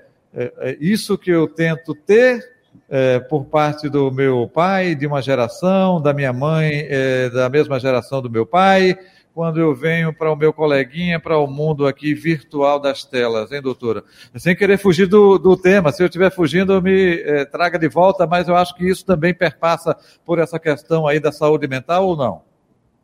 isso 0.80 1.18
que 1.18 1.32
eu 1.32 1.48
tento 1.48 1.96
ter 1.96 2.57
é, 2.90 3.20
por 3.20 3.46
parte 3.46 3.90
do 3.90 4.12
meu 4.12 4.50
pai, 4.54 4.96
de 4.96 5.06
uma 5.06 5.22
geração, 5.22 6.02
da 6.02 6.14
minha 6.14 6.32
mãe, 6.32 6.86
é, 6.90 7.30
da 7.30 7.50
mesma 7.50 7.80
geração 7.80 8.22
do 8.22 8.30
meu 8.30 8.46
pai, 8.46 8.98
quando 9.34 9.60
eu 9.60 9.76
venho 9.76 10.12
para 10.12 10.32
o 10.32 10.36
meu 10.36 10.52
coleguinha, 10.52 11.20
para 11.20 11.38
o 11.38 11.46
mundo 11.46 11.86
aqui 11.86 12.14
virtual 12.14 12.80
das 12.80 13.04
telas, 13.04 13.52
hein, 13.52 13.62
doutora? 13.62 14.04
Sem 14.36 14.56
querer 14.56 14.80
fugir 14.80 15.06
do, 15.06 15.38
do 15.38 15.56
tema, 15.56 15.92
se 15.92 16.02
eu 16.02 16.08
estiver 16.08 16.32
fugindo, 16.32 16.82
me 16.82 17.22
é, 17.22 17.46
traga 17.46 17.78
de 17.78 17.88
volta, 17.88 18.26
mas 18.26 18.48
eu 18.48 18.56
acho 18.56 18.76
que 18.76 18.90
isso 18.90 19.06
também 19.06 19.36
perpassa 19.36 19.96
por 20.26 20.40
essa 20.40 20.58
questão 20.58 21.06
aí 21.06 21.20
da 21.20 21.32
saúde 21.32 21.68
mental 21.68 22.08
ou 22.08 22.18
não? 22.18 22.42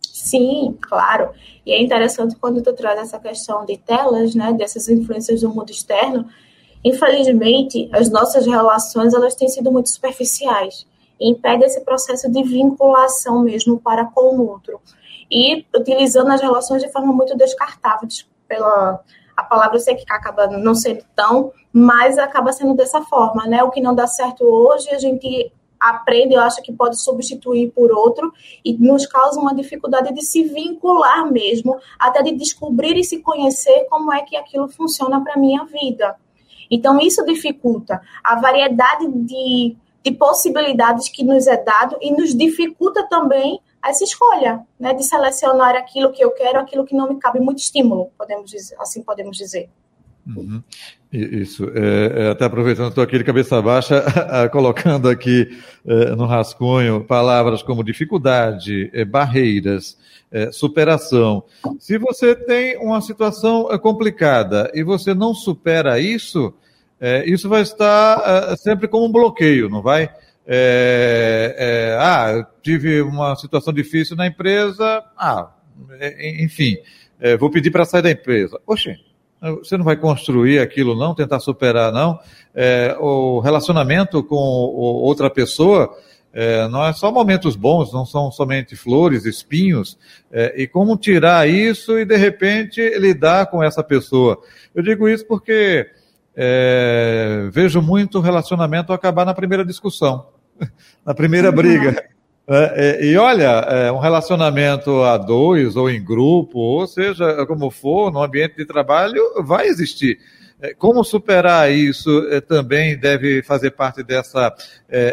Sim, 0.01 0.75
claro. 0.81 1.29
E 1.65 1.71
é 1.71 1.79
interessante 1.79 2.35
quando 2.35 2.63
tu 2.63 2.73
traz 2.73 2.99
essa 2.99 3.19
questão 3.19 3.63
de 3.65 3.77
telas, 3.77 4.33
né, 4.33 4.53
dessas 4.53 4.89
influências 4.89 5.41
do 5.41 5.49
mundo 5.49 5.69
externo, 5.69 6.27
Infelizmente, 6.83 7.89
as 7.93 8.09
nossas 8.09 8.45
relações 8.45 9.13
elas 9.13 9.35
têm 9.35 9.47
sido 9.47 9.71
muito 9.71 9.89
superficiais 9.89 10.85
e 11.19 11.29
impede 11.29 11.63
esse 11.63 11.81
processo 11.81 12.29
de 12.31 12.43
vinculação 12.43 13.41
mesmo 13.41 13.79
para 13.79 14.05
com 14.05 14.37
o 14.37 14.49
outro. 14.49 14.81
E 15.31 15.65
utilizando 15.75 16.31
as 16.31 16.41
relações 16.41 16.83
de 16.83 16.91
forma 16.91 17.13
muito 17.13 17.35
descartável, 17.37 18.07
pela 18.47 19.01
a 19.35 19.43
palavra 19.43 19.77
eu 19.77 19.79
sei 19.79 19.95
que 19.95 20.05
acaba 20.09 20.45
não 20.47 20.75
sendo 20.75 21.03
tão, 21.15 21.51
mas 21.71 22.19
acaba 22.19 22.53
sendo 22.53 22.75
dessa 22.75 23.01
forma, 23.01 23.47
né? 23.47 23.63
O 23.63 23.71
que 23.71 23.81
não 23.81 23.95
dá 23.95 24.05
certo 24.05 24.43
hoje, 24.43 24.89
a 24.91 24.99
gente 24.99 25.51
aprende, 25.79 26.33
eu 26.33 26.41
acho 26.41 26.61
que 26.61 26.71
pode 26.71 27.01
substituir 27.01 27.71
por 27.71 27.91
outro 27.91 28.31
e 28.63 28.73
nos 28.73 29.05
causa 29.05 29.39
uma 29.39 29.53
dificuldade 29.53 30.13
de 30.13 30.23
se 30.23 30.43
vincular 30.43 31.29
mesmo, 31.31 31.77
até 31.99 32.21
de 32.21 32.31
descobrir 32.31 32.95
e 32.95 33.03
se 33.03 33.19
conhecer 33.19 33.85
como 33.89 34.13
é 34.13 34.21
que 34.21 34.37
aquilo 34.37 34.69
funciona 34.69 35.21
para 35.21 35.35
minha 35.35 35.65
vida. 35.65 36.15
Então, 36.73 36.99
isso 36.99 37.25
dificulta 37.25 38.01
a 38.23 38.39
variedade 38.39 39.07
de, 39.07 39.75
de 40.03 40.11
possibilidades 40.11 41.09
que 41.09 41.23
nos 41.23 41.47
é 41.47 41.57
dado 41.57 41.97
e 42.01 42.11
nos 42.11 42.35
dificulta 42.35 43.07
também 43.07 43.59
essa 43.85 44.03
escolha, 44.03 44.61
né, 44.79 44.93
de 44.93 45.03
selecionar 45.03 45.75
aquilo 45.75 46.11
que 46.11 46.23
eu 46.23 46.31
quero, 46.31 46.59
aquilo 46.59 46.85
que 46.85 46.95
não 46.95 47.09
me 47.09 47.19
cabe 47.19 47.39
muito 47.39 47.59
estímulo, 47.59 48.09
podemos 48.17 48.49
dizer, 48.49 48.75
assim 48.79 49.03
podemos 49.03 49.35
dizer. 49.35 49.69
Uhum. 50.25 50.63
Isso, 51.11 51.69
é, 51.75 52.23
é, 52.23 52.29
até 52.29 52.45
aproveitando, 52.45 52.87
estou 52.89 53.03
aqui 53.03 53.17
de 53.17 53.23
cabeça 53.23 53.61
baixa, 53.61 54.03
colocando 54.51 55.09
aqui 55.09 55.49
é, 55.85 56.15
no 56.15 56.25
rascunho 56.25 57.03
palavras 57.03 57.61
como 57.61 57.83
dificuldade, 57.83 58.89
é, 58.93 59.03
barreiras, 59.03 59.97
é, 60.31 60.51
superação. 60.51 61.43
Se 61.77 61.97
você 61.97 62.33
tem 62.35 62.77
uma 62.77 63.01
situação 63.01 63.71
é, 63.71 63.77
complicada 63.77 64.71
e 64.73 64.81
você 64.81 65.13
não 65.13 65.35
supera 65.35 65.99
isso, 65.99 66.53
é, 67.05 67.29
isso 67.29 67.49
vai 67.49 67.61
estar 67.61 68.23
é, 68.25 68.55
sempre 68.55 68.87
como 68.87 69.05
um 69.05 69.11
bloqueio, 69.11 69.67
não 69.67 69.81
vai? 69.81 70.03
É, 70.47 71.53
é, 71.57 71.97
ah, 71.99 72.47
tive 72.61 73.01
uma 73.01 73.35
situação 73.35 73.73
difícil 73.73 74.15
na 74.15 74.25
empresa, 74.25 75.03
ah, 75.17 75.51
é, 75.99 76.41
enfim, 76.41 76.77
é, 77.19 77.35
vou 77.35 77.51
pedir 77.51 77.71
para 77.71 77.83
sair 77.83 78.03
da 78.03 78.11
empresa. 78.11 78.57
Oxe, 78.65 78.95
você 79.41 79.75
não 79.75 79.83
vai 79.83 79.97
construir 79.97 80.59
aquilo 80.59 80.95
não, 80.95 81.13
tentar 81.13 81.41
superar 81.41 81.91
não. 81.91 82.17
o 83.01 83.41
relacionamento 83.41 84.23
com 84.23 84.37
outra 84.37 85.29
pessoa 85.29 85.93
não 86.71 86.85
é 86.85 86.93
só 86.93 87.11
momentos 87.11 87.57
bons, 87.57 87.91
não 87.91 88.05
são 88.05 88.31
somente 88.31 88.77
flores, 88.77 89.25
espinhos, 89.25 89.99
e 90.55 90.65
como 90.65 90.95
tirar 90.95 91.49
isso 91.49 91.99
e 91.99 92.05
de 92.05 92.15
repente 92.15 92.79
lidar 92.97 93.47
com 93.47 93.61
essa 93.61 93.83
pessoa. 93.83 94.41
Eu 94.73 94.81
digo 94.81 95.09
isso 95.09 95.27
porque 95.27 95.89
é, 96.35 97.47
vejo 97.51 97.81
muito 97.81 98.19
relacionamento 98.19 98.91
acabar 98.91 99.25
na 99.25 99.33
primeira 99.33 99.65
discussão, 99.65 100.27
na 101.05 101.13
primeira 101.13 101.51
briga. 101.51 102.03
É, 102.45 102.99
é, 102.99 103.05
e 103.05 103.15
olha, 103.15 103.47
é, 103.69 103.89
um 103.89 103.99
relacionamento 103.99 105.01
a 105.01 105.17
dois 105.17 105.77
ou 105.77 105.89
em 105.89 106.03
grupo, 106.03 106.59
ou 106.59 106.85
seja, 106.85 107.45
como 107.45 107.71
for, 107.71 108.11
no 108.11 108.21
ambiente 108.21 108.57
de 108.57 108.65
trabalho, 108.65 109.41
vai 109.43 109.67
existir. 109.67 110.19
É, 110.61 110.73
como 110.73 111.05
superar 111.05 111.71
isso 111.71 112.27
é, 112.29 112.41
também 112.41 112.97
deve 112.97 113.41
fazer 113.43 113.71
parte 113.71 114.03
dessa 114.03 114.53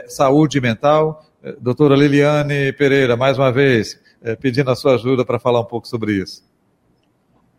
saúde 0.09 0.61
mental. 0.61 1.25
doutora 1.61 1.95
Liliane 1.95 2.73
Pereira, 2.73 3.17
mais 3.17 3.39
uma 3.39 3.53
vez, 3.53 3.97
pedindo 4.41 4.69
a 4.71 4.75
sua 4.75 4.97
ajuda 4.97 5.25
para 5.25 5.39
falar 5.39 5.61
um 5.61 5.65
pouco 5.65 5.87
sobre 5.87 6.15
isso. 6.15 6.43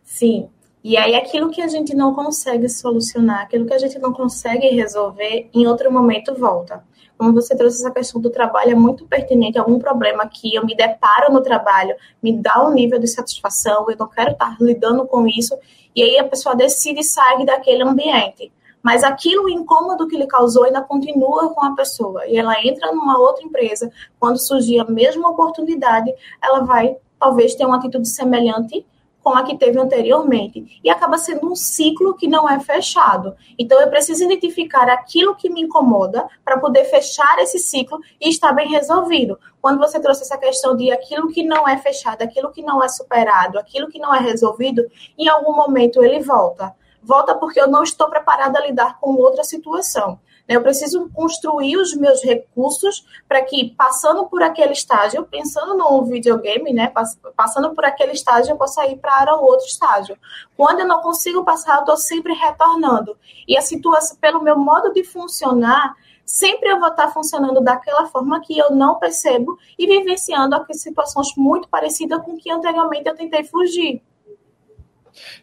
Sim, 0.04 0.50
e 0.84 0.96
aí 0.96 1.14
aquilo 1.14 1.50
que 1.50 1.62
a 1.62 1.68
gente 1.68 1.94
não 1.94 2.14
consegue 2.14 2.68
solucionar, 2.68 3.42
aquilo 3.42 3.66
que 3.66 3.74
a 3.74 3.78
gente 3.78 3.98
não 3.98 4.12
consegue 4.12 4.68
resolver, 4.68 5.48
em 5.54 5.66
outro 5.66 5.92
momento 5.92 6.34
volta. 6.34 6.84
Como 7.16 7.32
você 7.32 7.56
trouxe 7.56 7.76
essa 7.76 7.90
questão 7.92 8.20
do 8.20 8.30
trabalho, 8.30 8.72
é 8.72 8.74
muito 8.74 9.06
pertinente. 9.06 9.56
Algum 9.56 9.78
problema 9.78 10.26
que 10.26 10.56
eu 10.56 10.66
me 10.66 10.74
deparo 10.74 11.32
no 11.32 11.40
trabalho 11.40 11.94
me 12.20 12.36
dá 12.36 12.66
um 12.66 12.72
nível 12.72 12.98
de 12.98 13.06
satisfação, 13.06 13.88
eu 13.88 13.96
não 13.96 14.08
quero 14.08 14.32
estar 14.32 14.56
lidando 14.60 15.06
com 15.06 15.28
isso, 15.28 15.56
e 15.94 16.02
aí 16.02 16.18
a 16.18 16.24
pessoa 16.24 16.56
decide 16.56 17.04
sair 17.04 17.46
daquele 17.46 17.84
ambiente. 17.84 18.50
Mas 18.82 19.04
aquilo, 19.04 19.48
incômodo 19.48 20.08
que 20.08 20.16
lhe 20.16 20.26
causou, 20.26 20.64
ainda 20.64 20.82
continua 20.82 21.54
com 21.54 21.64
a 21.64 21.76
pessoa. 21.76 22.26
E 22.26 22.36
ela 22.36 22.54
entra 22.66 22.90
numa 22.90 23.16
outra 23.16 23.44
empresa, 23.44 23.88
quando 24.18 24.38
surgir 24.38 24.80
a 24.80 24.84
mesma 24.84 25.30
oportunidade, 25.30 26.12
ela 26.42 26.64
vai 26.64 26.96
talvez 27.20 27.54
ter 27.54 27.64
uma 27.64 27.76
atitude 27.76 28.08
semelhante 28.08 28.84
com 29.22 29.30
a 29.30 29.42
que 29.42 29.56
teve 29.56 29.78
anteriormente. 29.78 30.80
E 30.82 30.90
acaba 30.90 31.16
sendo 31.16 31.50
um 31.50 31.54
ciclo 31.54 32.14
que 32.14 32.26
não 32.26 32.48
é 32.48 32.58
fechado. 32.60 33.34
Então, 33.58 33.80
eu 33.80 33.88
preciso 33.88 34.24
identificar 34.24 34.88
aquilo 34.88 35.34
que 35.34 35.48
me 35.48 35.62
incomoda 35.62 36.26
para 36.44 36.58
poder 36.58 36.84
fechar 36.84 37.38
esse 37.38 37.58
ciclo 37.58 38.00
e 38.20 38.28
estar 38.28 38.52
bem 38.52 38.68
resolvido. 38.68 39.38
Quando 39.60 39.78
você 39.78 40.00
trouxe 40.00 40.22
essa 40.22 40.36
questão 40.36 40.76
de 40.76 40.90
aquilo 40.90 41.28
que 41.28 41.42
não 41.42 41.68
é 41.68 41.78
fechado, 41.78 42.22
aquilo 42.22 42.50
que 42.50 42.62
não 42.62 42.82
é 42.82 42.88
superado, 42.88 43.58
aquilo 43.58 43.88
que 43.88 43.98
não 43.98 44.14
é 44.14 44.18
resolvido, 44.18 44.84
em 45.16 45.28
algum 45.28 45.54
momento 45.54 46.02
ele 46.02 46.20
volta. 46.20 46.74
Volta 47.02 47.34
porque 47.34 47.60
eu 47.60 47.68
não 47.68 47.82
estou 47.82 48.08
preparada 48.08 48.58
a 48.58 48.66
lidar 48.66 48.98
com 49.00 49.14
outra 49.14 49.44
situação. 49.44 50.18
Né? 50.48 50.56
Eu 50.56 50.62
preciso 50.62 51.08
construir 51.10 51.76
os 51.76 51.94
meus 51.94 52.22
recursos 52.22 53.06
para 53.28 53.42
que, 53.42 53.74
passando 53.76 54.26
por 54.26 54.42
aquele 54.42 54.72
estágio, 54.72 55.24
pensando 55.24 55.76
no 55.76 56.04
videogame, 56.04 56.72
né? 56.72 56.92
passando 57.36 57.74
por 57.74 57.84
aquele 57.84 58.12
estágio, 58.12 58.52
eu 58.52 58.56
possa 58.56 58.86
ir 58.86 58.96
para 58.96 59.36
o 59.36 59.44
outro 59.44 59.66
estágio. 59.66 60.16
Quando 60.56 60.80
eu 60.80 60.86
não 60.86 61.00
consigo 61.00 61.44
passar, 61.44 61.76
eu 61.76 61.80
estou 61.80 61.96
sempre 61.96 62.32
retornando. 62.34 63.16
E 63.46 63.56
a 63.56 63.62
situação, 63.62 64.16
pelo 64.20 64.42
meu 64.42 64.58
modo 64.58 64.92
de 64.92 65.04
funcionar, 65.04 65.94
sempre 66.24 66.70
eu 66.70 66.78
vou 66.78 66.88
estar 66.88 67.08
funcionando 67.08 67.60
daquela 67.60 68.06
forma 68.06 68.40
que 68.40 68.56
eu 68.56 68.70
não 68.70 68.98
percebo 68.98 69.58
e 69.78 69.86
vivenciando 69.86 70.56
situações 70.72 71.34
muito 71.36 71.68
parecidas 71.68 72.22
com 72.22 72.36
que 72.36 72.50
anteriormente 72.50 73.08
eu 73.08 73.14
tentei 73.14 73.44
fugir. 73.44 74.02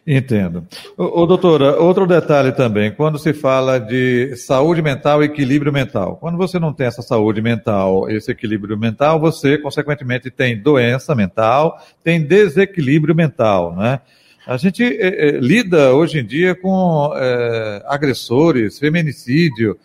Entendo. 0.06 0.66
Doutora, 0.96 1.80
outro 1.80 2.06
detalhe 2.06 2.52
também, 2.52 2.90
quando 2.90 3.18
se 3.18 3.32
fala 3.32 3.78
de 3.78 4.34
saúde 4.36 4.82
mental 4.82 5.22
e 5.22 5.26
equilíbrio 5.26 5.72
mental. 5.72 6.16
Quando 6.16 6.36
você 6.36 6.58
não 6.58 6.72
tem 6.72 6.86
essa 6.86 7.02
saúde 7.02 7.40
mental, 7.40 8.10
esse 8.10 8.30
equilíbrio 8.30 8.76
mental, 8.76 9.20
você, 9.20 9.58
consequentemente, 9.58 10.30
tem 10.30 10.60
doença 10.60 11.14
mental, 11.14 11.78
tem 12.02 12.20
desequilíbrio 12.20 13.14
mental, 13.14 13.76
né? 13.76 14.00
A 14.46 14.56
gente 14.56 14.82
é, 14.82 15.28
é, 15.28 15.30
lida 15.38 15.94
hoje 15.94 16.18
em 16.18 16.24
dia 16.24 16.54
com 16.54 17.12
é, 17.14 17.82
agressores, 17.86 18.78
feminicídio, 18.78 19.78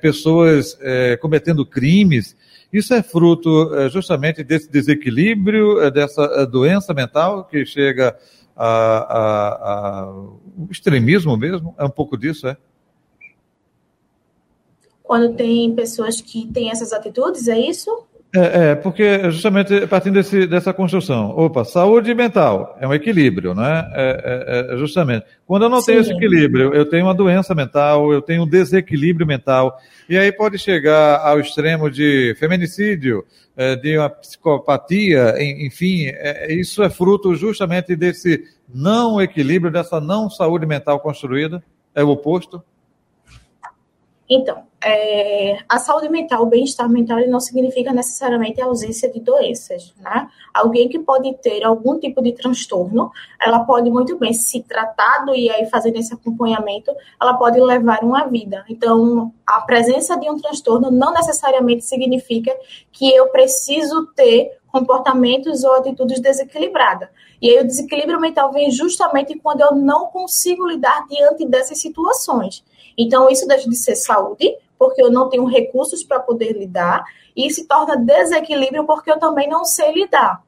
pessoas 0.00 0.78
cometendo 1.20 1.66
crimes. 1.66 2.36
Isso 2.72 2.92
é 2.92 3.02
fruto 3.02 3.70
justamente 3.90 4.44
desse 4.44 4.70
desequilíbrio, 4.70 5.90
dessa 5.90 6.46
doença 6.46 6.92
mental 6.92 7.44
que 7.44 7.64
chega 7.64 8.18
ao 8.54 10.40
extremismo 10.70 11.36
mesmo? 11.36 11.74
É 11.78 11.84
um 11.84 11.90
pouco 11.90 12.16
disso, 12.16 12.46
é? 12.46 12.56
Quando 15.02 15.34
tem 15.34 15.74
pessoas 15.74 16.20
que 16.20 16.46
têm 16.52 16.70
essas 16.70 16.92
atitudes, 16.92 17.48
é 17.48 17.58
isso? 17.58 18.04
É, 18.34 18.72
é, 18.72 18.74
porque 18.74 19.30
justamente 19.30 19.86
partindo 19.86 20.14
desse, 20.14 20.46
dessa 20.46 20.70
construção, 20.74 21.30
opa, 21.30 21.64
saúde 21.64 22.14
mental 22.14 22.76
é 22.78 22.86
um 22.86 22.92
equilíbrio, 22.92 23.54
né? 23.54 23.90
É, 23.94 24.68
é, 24.70 24.74
é 24.74 24.76
justamente. 24.76 25.24
Quando 25.46 25.62
eu 25.62 25.70
não 25.70 25.80
Sim. 25.80 25.86
tenho 25.86 26.00
esse 26.00 26.12
equilíbrio, 26.12 26.74
eu 26.74 26.84
tenho 26.84 27.06
uma 27.06 27.14
doença 27.14 27.54
mental, 27.54 28.12
eu 28.12 28.20
tenho 28.20 28.42
um 28.42 28.46
desequilíbrio 28.46 29.26
mental, 29.26 29.78
e 30.10 30.18
aí 30.18 30.30
pode 30.30 30.58
chegar 30.58 31.20
ao 31.20 31.40
extremo 31.40 31.90
de 31.90 32.36
feminicídio, 32.38 33.24
é, 33.56 33.74
de 33.74 33.96
uma 33.96 34.10
psicopatia, 34.10 35.34
enfim, 35.40 36.08
é, 36.08 36.52
isso 36.52 36.82
é 36.82 36.90
fruto 36.90 37.34
justamente 37.34 37.96
desse 37.96 38.44
não 38.72 39.22
equilíbrio, 39.22 39.72
dessa 39.72 40.02
não 40.02 40.28
saúde 40.28 40.66
mental 40.66 41.00
construída, 41.00 41.64
é 41.94 42.04
o 42.04 42.10
oposto? 42.10 42.62
Então, 44.28 44.67
é, 44.84 45.58
a 45.68 45.78
saúde 45.78 46.08
mental, 46.08 46.42
o 46.42 46.46
bem-estar 46.46 46.88
mental, 46.88 47.18
ele 47.18 47.30
não 47.30 47.40
significa 47.40 47.92
necessariamente 47.92 48.60
a 48.60 48.66
ausência 48.66 49.10
de 49.10 49.18
doenças, 49.18 49.92
né? 49.98 50.28
Alguém 50.54 50.88
que 50.88 51.00
pode 51.00 51.34
ter 51.38 51.64
algum 51.64 51.98
tipo 51.98 52.22
de 52.22 52.32
transtorno, 52.32 53.10
ela 53.40 53.60
pode 53.64 53.90
muito 53.90 54.16
bem 54.16 54.32
se 54.32 54.62
tratado 54.62 55.34
e 55.34 55.50
aí 55.50 55.66
fazendo 55.66 55.96
esse 55.96 56.14
acompanhamento, 56.14 56.92
ela 57.20 57.34
pode 57.34 57.60
levar 57.60 58.04
uma 58.04 58.26
vida. 58.26 58.64
Então, 58.68 59.32
a 59.44 59.60
presença 59.62 60.16
de 60.16 60.30
um 60.30 60.36
transtorno 60.36 60.90
não 60.90 61.12
necessariamente 61.12 61.84
significa 61.84 62.54
que 62.92 63.12
eu 63.12 63.28
preciso 63.30 64.06
ter 64.14 64.58
comportamentos 64.68 65.64
ou 65.64 65.74
atitudes 65.74 66.20
desequilibradas. 66.20 67.08
E 67.42 67.50
aí 67.50 67.60
o 67.60 67.66
desequilíbrio 67.66 68.20
mental 68.20 68.52
vem 68.52 68.70
justamente 68.70 69.36
quando 69.38 69.60
eu 69.60 69.74
não 69.74 70.06
consigo 70.06 70.66
lidar 70.66 71.04
diante 71.08 71.46
dessas 71.46 71.80
situações. 71.80 72.62
Então, 72.96 73.28
isso 73.30 73.46
deixa 73.46 73.68
de 73.68 73.76
ser 73.76 73.94
saúde, 73.94 74.56
porque 74.78 75.02
eu 75.02 75.10
não 75.10 75.28
tenho 75.28 75.44
recursos 75.44 76.04
para 76.04 76.20
poder 76.20 76.52
lidar, 76.52 77.04
e 77.36 77.50
se 77.50 77.66
torna 77.66 77.96
desequilíbrio 77.96 78.84
porque 78.84 79.10
eu 79.10 79.18
também 79.18 79.48
não 79.48 79.64
sei 79.64 79.92
lidar. 79.92 80.42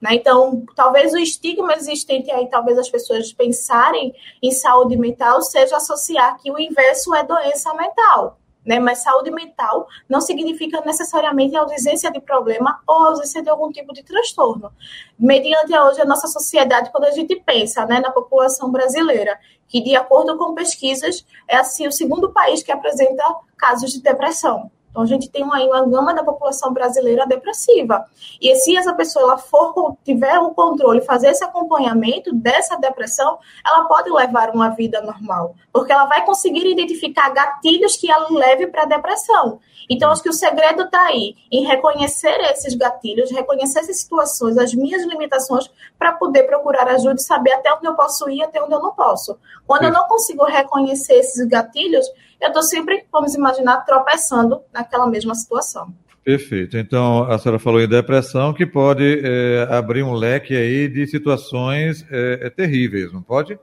Né? 0.00 0.16
Então, 0.16 0.64
talvez 0.76 1.12
o 1.12 1.18
estigma 1.18 1.72
existente 1.74 2.30
aí, 2.30 2.48
talvez 2.48 2.78
as 2.78 2.90
pessoas 2.90 3.32
pensarem 3.32 4.14
em 4.42 4.50
saúde 4.50 4.96
mental, 4.96 5.40
seja 5.42 5.76
associar 5.76 6.36
que 6.38 6.50
o 6.50 6.58
inverso 6.58 7.14
é 7.14 7.24
doença 7.24 7.72
mental. 7.74 8.38
Né? 8.64 8.78
Mas 8.78 9.02
saúde 9.02 9.30
mental 9.30 9.86
não 10.08 10.20
significa 10.20 10.80
necessariamente 10.80 11.54
ausência 11.54 12.10
de 12.10 12.20
problema 12.20 12.80
ou 12.86 13.06
ausência 13.06 13.42
de 13.42 13.50
algum 13.50 13.70
tipo 13.70 13.92
de 13.92 14.02
transtorno. 14.02 14.72
Mediante 15.18 15.76
hoje 15.76 16.00
a 16.00 16.04
nossa 16.04 16.26
sociedade, 16.26 16.90
quando 16.90 17.04
a 17.04 17.10
gente 17.10 17.36
pensa 17.36 17.84
né, 17.84 18.00
na 18.00 18.10
população 18.10 18.70
brasileira, 18.70 19.38
que 19.68 19.82
de 19.82 19.94
acordo 19.94 20.36
com 20.38 20.54
pesquisas 20.54 21.26
é 21.48 21.56
assim 21.56 21.86
o 21.86 21.92
segundo 21.92 22.32
país 22.32 22.62
que 22.62 22.72
apresenta 22.72 23.22
casos 23.56 23.92
de 23.92 24.00
depressão. 24.00 24.70
Então, 24.94 25.02
a 25.02 25.06
gente 25.06 25.28
tem 25.28 25.42
uma, 25.42 25.60
uma 25.64 25.84
gama 25.86 26.14
da 26.14 26.22
população 26.22 26.72
brasileira 26.72 27.26
depressiva. 27.26 28.04
E 28.40 28.54
se 28.54 28.76
essa 28.76 28.94
pessoa 28.94 29.24
ela 29.24 29.38
for, 29.38 29.96
tiver 30.04 30.38
o 30.38 30.52
controle, 30.54 31.00
fazer 31.00 31.30
esse 31.30 31.42
acompanhamento 31.42 32.32
dessa 32.32 32.76
depressão, 32.76 33.36
ela 33.66 33.86
pode 33.86 34.08
levar 34.08 34.50
uma 34.50 34.68
vida 34.68 35.00
normal. 35.00 35.56
Porque 35.72 35.90
ela 35.90 36.04
vai 36.04 36.24
conseguir 36.24 36.64
identificar 36.70 37.30
gatilhos 37.30 37.96
que 37.96 38.08
ela 38.08 38.28
leve 38.30 38.68
para 38.68 38.82
a 38.82 38.86
depressão. 38.86 39.58
Então, 39.90 40.12
acho 40.12 40.22
que 40.22 40.28
o 40.28 40.32
segredo 40.32 40.84
está 40.84 41.06
aí, 41.06 41.34
em 41.50 41.66
reconhecer 41.66 42.40
esses 42.52 42.74
gatilhos, 42.74 43.32
reconhecer 43.32 43.80
essas 43.80 44.00
situações, 44.00 44.56
as 44.56 44.72
minhas 44.72 45.02
limitações, 45.02 45.68
para 45.98 46.12
poder 46.12 46.44
procurar 46.44 46.86
ajuda 46.86 47.16
e 47.16 47.24
saber 47.24 47.52
até 47.52 47.74
onde 47.74 47.86
eu 47.86 47.96
posso 47.96 48.30
ir, 48.30 48.44
até 48.44 48.62
onde 48.62 48.72
eu 48.72 48.80
não 48.80 48.92
posso. 48.92 49.36
Quando 49.66 49.84
eu 49.84 49.92
não 49.92 50.06
consigo 50.06 50.44
reconhecer 50.44 51.14
esses 51.14 51.44
gatilhos, 51.48 52.06
eu 52.40 52.48
estou 52.48 52.62
sempre, 52.62 53.04
vamos 53.10 53.34
imaginar, 53.34 53.78
tropeçando 53.84 54.60
naquela 54.72 55.06
mesma 55.06 55.34
situação. 55.34 55.92
Perfeito. 56.24 56.78
Então, 56.78 57.24
a 57.24 57.38
senhora 57.38 57.58
falou 57.58 57.80
em 57.82 57.88
depressão, 57.88 58.54
que 58.54 58.64
pode 58.64 59.20
é, 59.22 59.68
abrir 59.70 60.02
um 60.02 60.14
leque 60.14 60.56
aí 60.56 60.88
de 60.88 61.06
situações 61.06 62.04
é, 62.10 62.46
é, 62.46 62.50
terríveis, 62.50 63.12
não 63.12 63.22
pode? 63.22 63.58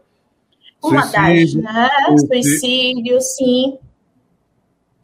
Uma 0.83 1.01
suicídio, 1.01 1.63
das, 1.63 1.73
né? 1.73 1.89
Suicídio, 2.27 3.19
sim. 3.19 3.79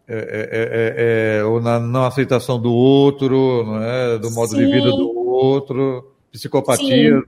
É, 0.08 0.15
é, 0.51 1.39
é, 1.39 1.43
ou 1.43 1.60
na 1.60 1.80
não 1.80 2.06
aceitação 2.06 2.62
do 2.62 2.71
outro, 2.71 3.63
não 3.65 3.84
é? 3.84 4.17
do 4.19 4.32
modo 4.32 4.51
sim. 4.51 4.58
de 4.58 4.65
vida 4.65 4.89
do 4.91 5.27
outro, 5.27 6.15
psicopatia. 6.32 7.19
Sim. 7.19 7.23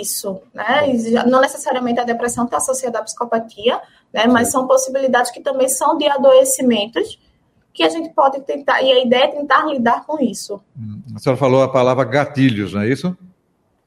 Isso, 0.00 0.38
né? 0.52 0.92
Não 1.26 1.40
necessariamente 1.40 1.98
a 1.98 2.04
depressão 2.04 2.44
está 2.44 2.58
associada 2.58 2.98
à 2.98 3.02
psicopatia, 3.02 3.80
né? 4.14 4.28
Mas 4.28 4.52
são 4.52 4.68
possibilidades 4.68 5.32
que 5.32 5.40
também 5.40 5.68
são 5.68 5.98
de 5.98 6.08
adoecimentos 6.08 7.18
que 7.72 7.82
a 7.82 7.88
gente 7.88 8.10
pode 8.10 8.40
tentar, 8.42 8.80
e 8.82 8.92
a 8.92 9.04
ideia 9.04 9.24
é 9.24 9.28
tentar 9.28 9.66
lidar 9.66 10.06
com 10.06 10.22
isso. 10.22 10.62
A 11.12 11.18
senhora 11.18 11.36
falou 11.36 11.60
a 11.60 11.68
palavra 11.68 12.04
gatilhos, 12.04 12.72
não 12.72 12.82
é 12.82 12.88
isso? 12.88 13.16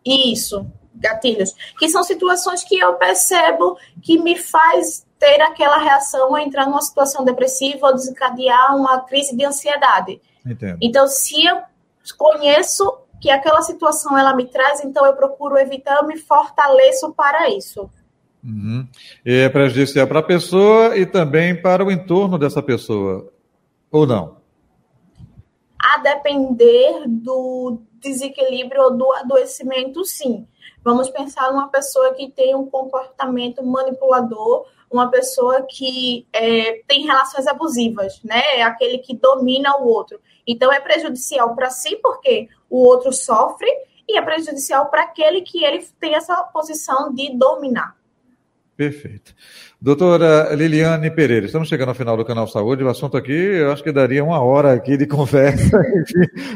Isso, 0.06 0.68
gatilhos, 0.94 1.56
que 1.80 1.88
são 1.88 2.04
situações 2.04 2.66
que 2.66 2.78
eu 2.78 2.96
percebo 2.96 3.78
que 4.02 4.20
me 4.20 4.38
faz 4.38 5.08
ter 5.18 5.42
aquela 5.42 5.78
reação 5.78 6.32
ou 6.32 6.38
entrar 6.38 6.66
numa 6.66 6.82
situação 6.82 7.24
depressiva 7.24 7.88
ou 7.88 7.94
desencadear 7.94 8.76
uma 8.76 9.00
crise 9.00 9.34
de 9.34 9.46
ansiedade. 9.46 10.22
Entendo. 10.46 10.78
Então, 10.82 11.08
se 11.08 11.46
eu 11.46 11.62
conheço 12.18 13.00
que 13.22 13.30
aquela 13.30 13.62
situação 13.62 14.18
ela 14.18 14.36
me 14.36 14.48
traz, 14.48 14.84
então 14.84 15.06
eu 15.06 15.14
procuro 15.14 15.58
evitar, 15.58 15.96
eu 15.96 16.08
me 16.08 16.18
fortaleço 16.18 17.14
para 17.14 17.50
isso. 17.50 17.90
Uhum. 18.44 18.88
É 19.26 19.50
prejudicial 19.50 20.08
para 20.08 20.20
a 20.20 20.24
pessoa 20.24 20.98
e 20.98 21.06
também 21.06 21.60
para 21.60 21.84
o 21.84 21.92
entorno 21.92 22.38
dessa 22.38 22.62
pessoa, 22.62 23.32
ou 23.92 24.06
não? 24.06 24.38
A 25.80 25.98
depender 26.00 27.04
do 27.08 27.82
desequilíbrio 28.00 28.84
ou 28.84 28.98
do 28.98 29.12
adoecimento, 29.14 30.06
sim. 30.06 30.48
Vamos 30.84 31.10
pensar 31.10 31.52
numa 31.52 31.68
pessoa 31.68 32.14
que 32.14 32.32
tem 32.32 32.56
um 32.56 32.66
comportamento 32.66 33.66
manipulador, 33.66 34.66
uma 34.90 35.12
pessoa 35.12 35.64
que 35.64 36.26
é, 36.32 36.82
tem 36.88 37.06
relações 37.06 37.46
abusivas, 37.46 38.22
né? 38.24 38.42
É 38.58 38.64
aquele 38.64 39.00
que 39.00 39.16
domina 39.16 39.78
o 39.78 39.88
outro. 39.88 40.20
Então 40.46 40.72
é 40.72 40.80
prejudicial 40.80 41.54
para 41.56 41.70
si, 41.70 41.98
porque 41.98 42.48
o 42.70 42.78
outro 42.78 43.12
sofre, 43.12 43.70
e 44.08 44.18
é 44.18 44.22
prejudicial 44.22 44.86
para 44.86 45.02
aquele 45.04 45.42
que 45.42 45.64
ele 45.64 45.86
tem 46.00 46.16
essa 46.16 46.36
posição 46.44 47.14
de 47.14 47.36
dominar. 47.38 47.97
Perfeito. 48.78 49.34
Doutora 49.80 50.56
Liliane 50.56 51.12
Pereira, 51.12 51.46
estamos 51.46 51.68
chegando 51.68 51.90
ao 51.90 51.96
final 51.96 52.18
do 52.18 52.26
canal 52.26 52.48
Saúde. 52.48 52.84
O 52.84 52.90
assunto 52.90 53.16
aqui, 53.16 53.32
eu 53.32 53.72
acho 53.72 53.84
que 53.84 53.92
daria 53.92 54.24
uma 54.24 54.42
hora 54.42 54.74
aqui 54.74 54.98
de 54.98 55.06
conversa. 55.08 55.80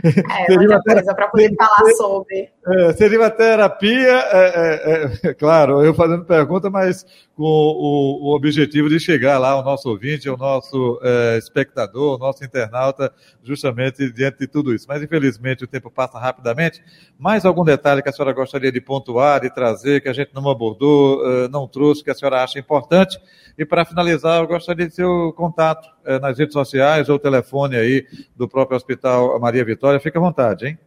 É, 0.03 0.45
seria 0.47 0.57
muita 0.57 0.81
coisa 0.81 1.13
para 1.13 1.27
poder 1.27 1.53
falar 1.55 1.91
sobre. 1.91 2.49
É, 2.67 2.93
seria 2.93 3.19
uma 3.19 3.29
terapia, 3.29 4.23
é, 4.31 5.21
é, 5.23 5.29
é, 5.29 5.33
claro, 5.35 5.83
eu 5.83 5.93
fazendo 5.93 6.25
pergunta, 6.25 6.69
mas 6.69 7.05
com 7.35 7.43
o, 7.43 8.29
o, 8.29 8.35
objetivo 8.35 8.87
de 8.87 8.99
chegar 8.99 9.39
lá 9.39 9.49
ao 9.49 9.63
nosso 9.63 9.89
ouvinte, 9.89 10.29
ao 10.29 10.37
nosso 10.37 10.99
é, 11.01 11.37
espectador, 11.39 12.13
ao 12.13 12.19
nosso 12.19 12.45
internauta, 12.45 13.11
justamente 13.43 14.11
diante 14.11 14.39
de 14.39 14.47
tudo 14.47 14.75
isso. 14.75 14.85
Mas, 14.87 15.01
infelizmente, 15.01 15.63
o 15.63 15.67
tempo 15.67 15.89
passa 15.89 16.19
rapidamente. 16.19 16.83
Mais 17.17 17.43
algum 17.43 17.63
detalhe 17.63 18.03
que 18.03 18.09
a 18.09 18.11
senhora 18.11 18.31
gostaria 18.31 18.71
de 18.71 18.79
pontuar, 18.79 19.41
de 19.41 19.49
trazer, 19.49 20.01
que 20.01 20.09
a 20.09 20.13
gente 20.13 20.29
não 20.35 20.47
abordou, 20.47 21.25
é, 21.25 21.47
não 21.47 21.67
trouxe, 21.67 22.03
que 22.03 22.11
a 22.11 22.15
senhora 22.15 22.43
acha 22.43 22.59
importante? 22.59 23.10
E, 23.57 23.65
para 23.65 23.85
finalizar, 23.85 24.41
eu 24.41 24.47
gostaria 24.47 24.87
de 24.87 24.95
seu 24.95 25.33
contato 25.33 25.89
é, 26.05 26.19
nas 26.19 26.37
redes 26.37 26.53
sociais 26.53 27.09
ou 27.09 27.19
telefone 27.19 27.75
aí 27.75 28.05
do 28.35 28.47
próprio 28.47 28.77
Hospital 28.77 29.39
Maria 29.39 29.63
Vitória. 29.65 29.99
Fique 29.99 30.17
à 30.17 30.21
vontade, 30.21 30.67
hein? 30.67 30.79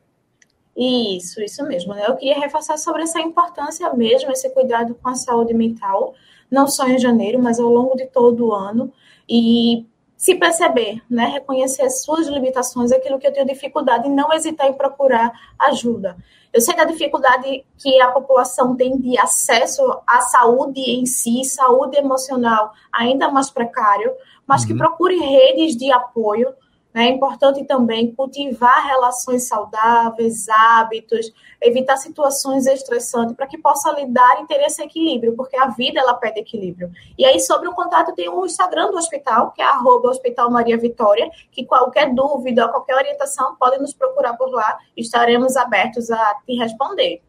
Isso, 0.76 1.40
isso 1.40 1.64
mesmo. 1.64 1.94
Né? 1.94 2.04
Eu 2.06 2.16
queria 2.16 2.38
reforçar 2.38 2.76
sobre 2.76 3.02
essa 3.02 3.20
importância 3.20 3.92
mesmo, 3.94 4.30
esse 4.32 4.50
cuidado 4.50 4.94
com 4.94 5.08
a 5.08 5.14
saúde 5.14 5.54
mental, 5.54 6.14
não 6.50 6.66
só 6.66 6.88
em 6.88 6.98
janeiro, 6.98 7.38
mas 7.40 7.60
ao 7.60 7.68
longo 7.68 7.96
de 7.96 8.06
todo 8.06 8.46
o 8.46 8.54
ano. 8.54 8.92
E 9.28 9.86
se 10.24 10.36
perceber, 10.36 11.02
né? 11.10 11.26
reconhecer 11.26 11.82
as 11.82 12.02
suas 12.02 12.26
limitações, 12.28 12.90
aquilo 12.90 13.18
que 13.18 13.26
eu 13.26 13.32
tenho 13.34 13.46
dificuldade 13.46 14.08
e 14.08 14.10
não 14.10 14.32
hesitar 14.32 14.66
em 14.66 14.72
procurar 14.72 15.30
ajuda. 15.60 16.16
Eu 16.50 16.62
sei 16.62 16.74
da 16.74 16.84
dificuldade 16.84 17.62
que 17.76 18.00
a 18.00 18.10
população 18.10 18.74
tem 18.74 18.96
de 18.96 19.18
acesso 19.18 19.82
à 20.06 20.22
saúde 20.22 20.80
em 20.80 21.04
si, 21.04 21.44
saúde 21.44 21.98
emocional 21.98 22.72
ainda 22.90 23.30
mais 23.30 23.50
precário, 23.50 24.14
mas 24.46 24.62
uhum. 24.62 24.68
que 24.68 24.74
procure 24.78 25.18
redes 25.18 25.76
de 25.76 25.92
apoio, 25.92 26.54
é 26.94 27.08
importante 27.08 27.64
também 27.64 28.14
cultivar 28.14 28.86
relações 28.86 29.48
saudáveis, 29.48 30.48
hábitos, 30.48 31.32
evitar 31.60 31.96
situações 31.96 32.66
estressantes 32.66 33.34
para 33.34 33.48
que 33.48 33.58
possa 33.58 33.90
lidar 33.92 34.42
e 34.42 34.46
ter 34.46 34.60
esse 34.62 34.80
equilíbrio, 34.80 35.34
porque 35.34 35.56
a 35.56 35.66
vida 35.66 35.98
ela 35.98 36.14
pede 36.14 36.38
equilíbrio. 36.38 36.90
E 37.18 37.24
aí, 37.24 37.40
sobre 37.40 37.68
o 37.68 37.72
contato, 37.72 38.14
tem 38.14 38.28
o 38.28 38.46
Instagram 38.46 38.90
do 38.90 38.96
hospital, 38.96 39.50
que 39.50 39.60
é 39.60 39.64
arroba 39.64 40.08
Hospital 40.08 40.50
Maria 40.50 40.78
Vitória, 40.78 41.28
que 41.50 41.64
qualquer 41.64 42.14
dúvida, 42.14 42.68
qualquer 42.68 42.94
orientação, 42.94 43.56
pode 43.56 43.78
nos 43.78 43.92
procurar 43.92 44.34
por 44.34 44.50
lá, 44.50 44.78
estaremos 44.96 45.56
abertos 45.56 46.10
a 46.12 46.36
te 46.46 46.54
responder. 46.56 47.20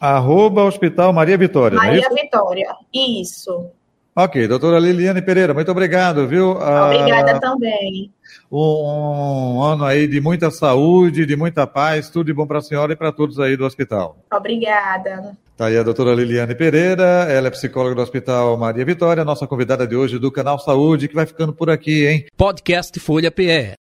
Arroba 0.00 0.64
Hospital 0.64 1.12
Maria 1.12 1.36
Vitória. 1.36 1.74
É 1.74 1.78
Maria 1.78 2.06
é 2.06 2.14
Vitória, 2.14 2.76
isso. 2.92 3.70
Ok, 4.16 4.46
doutora 4.46 4.78
Liliane 4.78 5.20
Pereira, 5.20 5.52
muito 5.52 5.70
obrigado, 5.72 6.28
viu? 6.28 6.50
Obrigada 6.50 7.32
ah, 7.32 7.40
também. 7.40 8.12
Um, 8.50 9.56
um, 9.56 9.62
ano 9.62 9.84
aí 9.84 10.06
de 10.06 10.20
muita 10.20 10.52
saúde, 10.52 11.26
de 11.26 11.34
muita 11.34 11.66
paz, 11.66 12.10
tudo 12.10 12.26
de 12.26 12.32
bom 12.32 12.46
para 12.46 12.58
a 12.58 12.62
senhora 12.62 12.92
e 12.92 12.96
para 12.96 13.10
todos 13.10 13.40
aí 13.40 13.56
do 13.56 13.64
hospital. 13.64 14.16
Obrigada. 14.32 15.36
Tá 15.56 15.66
aí 15.66 15.76
a 15.76 15.82
doutora 15.82 16.14
Liliane 16.14 16.54
Pereira, 16.54 17.26
ela 17.28 17.48
é 17.48 17.50
psicóloga 17.50 17.96
do 17.96 18.02
Hospital 18.02 18.56
Maria 18.56 18.84
Vitória, 18.84 19.24
nossa 19.24 19.48
convidada 19.48 19.86
de 19.86 19.96
hoje 19.96 20.18
do 20.18 20.30
Canal 20.30 20.60
Saúde, 20.60 21.08
que 21.08 21.14
vai 21.14 21.26
ficando 21.26 21.52
por 21.52 21.68
aqui, 21.68 22.06
hein? 22.06 22.26
Podcast 22.36 22.98
Folha 23.00 23.32
PE. 23.32 23.74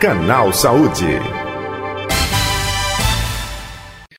Canal 0.00 0.52
Saúde. 0.52 1.47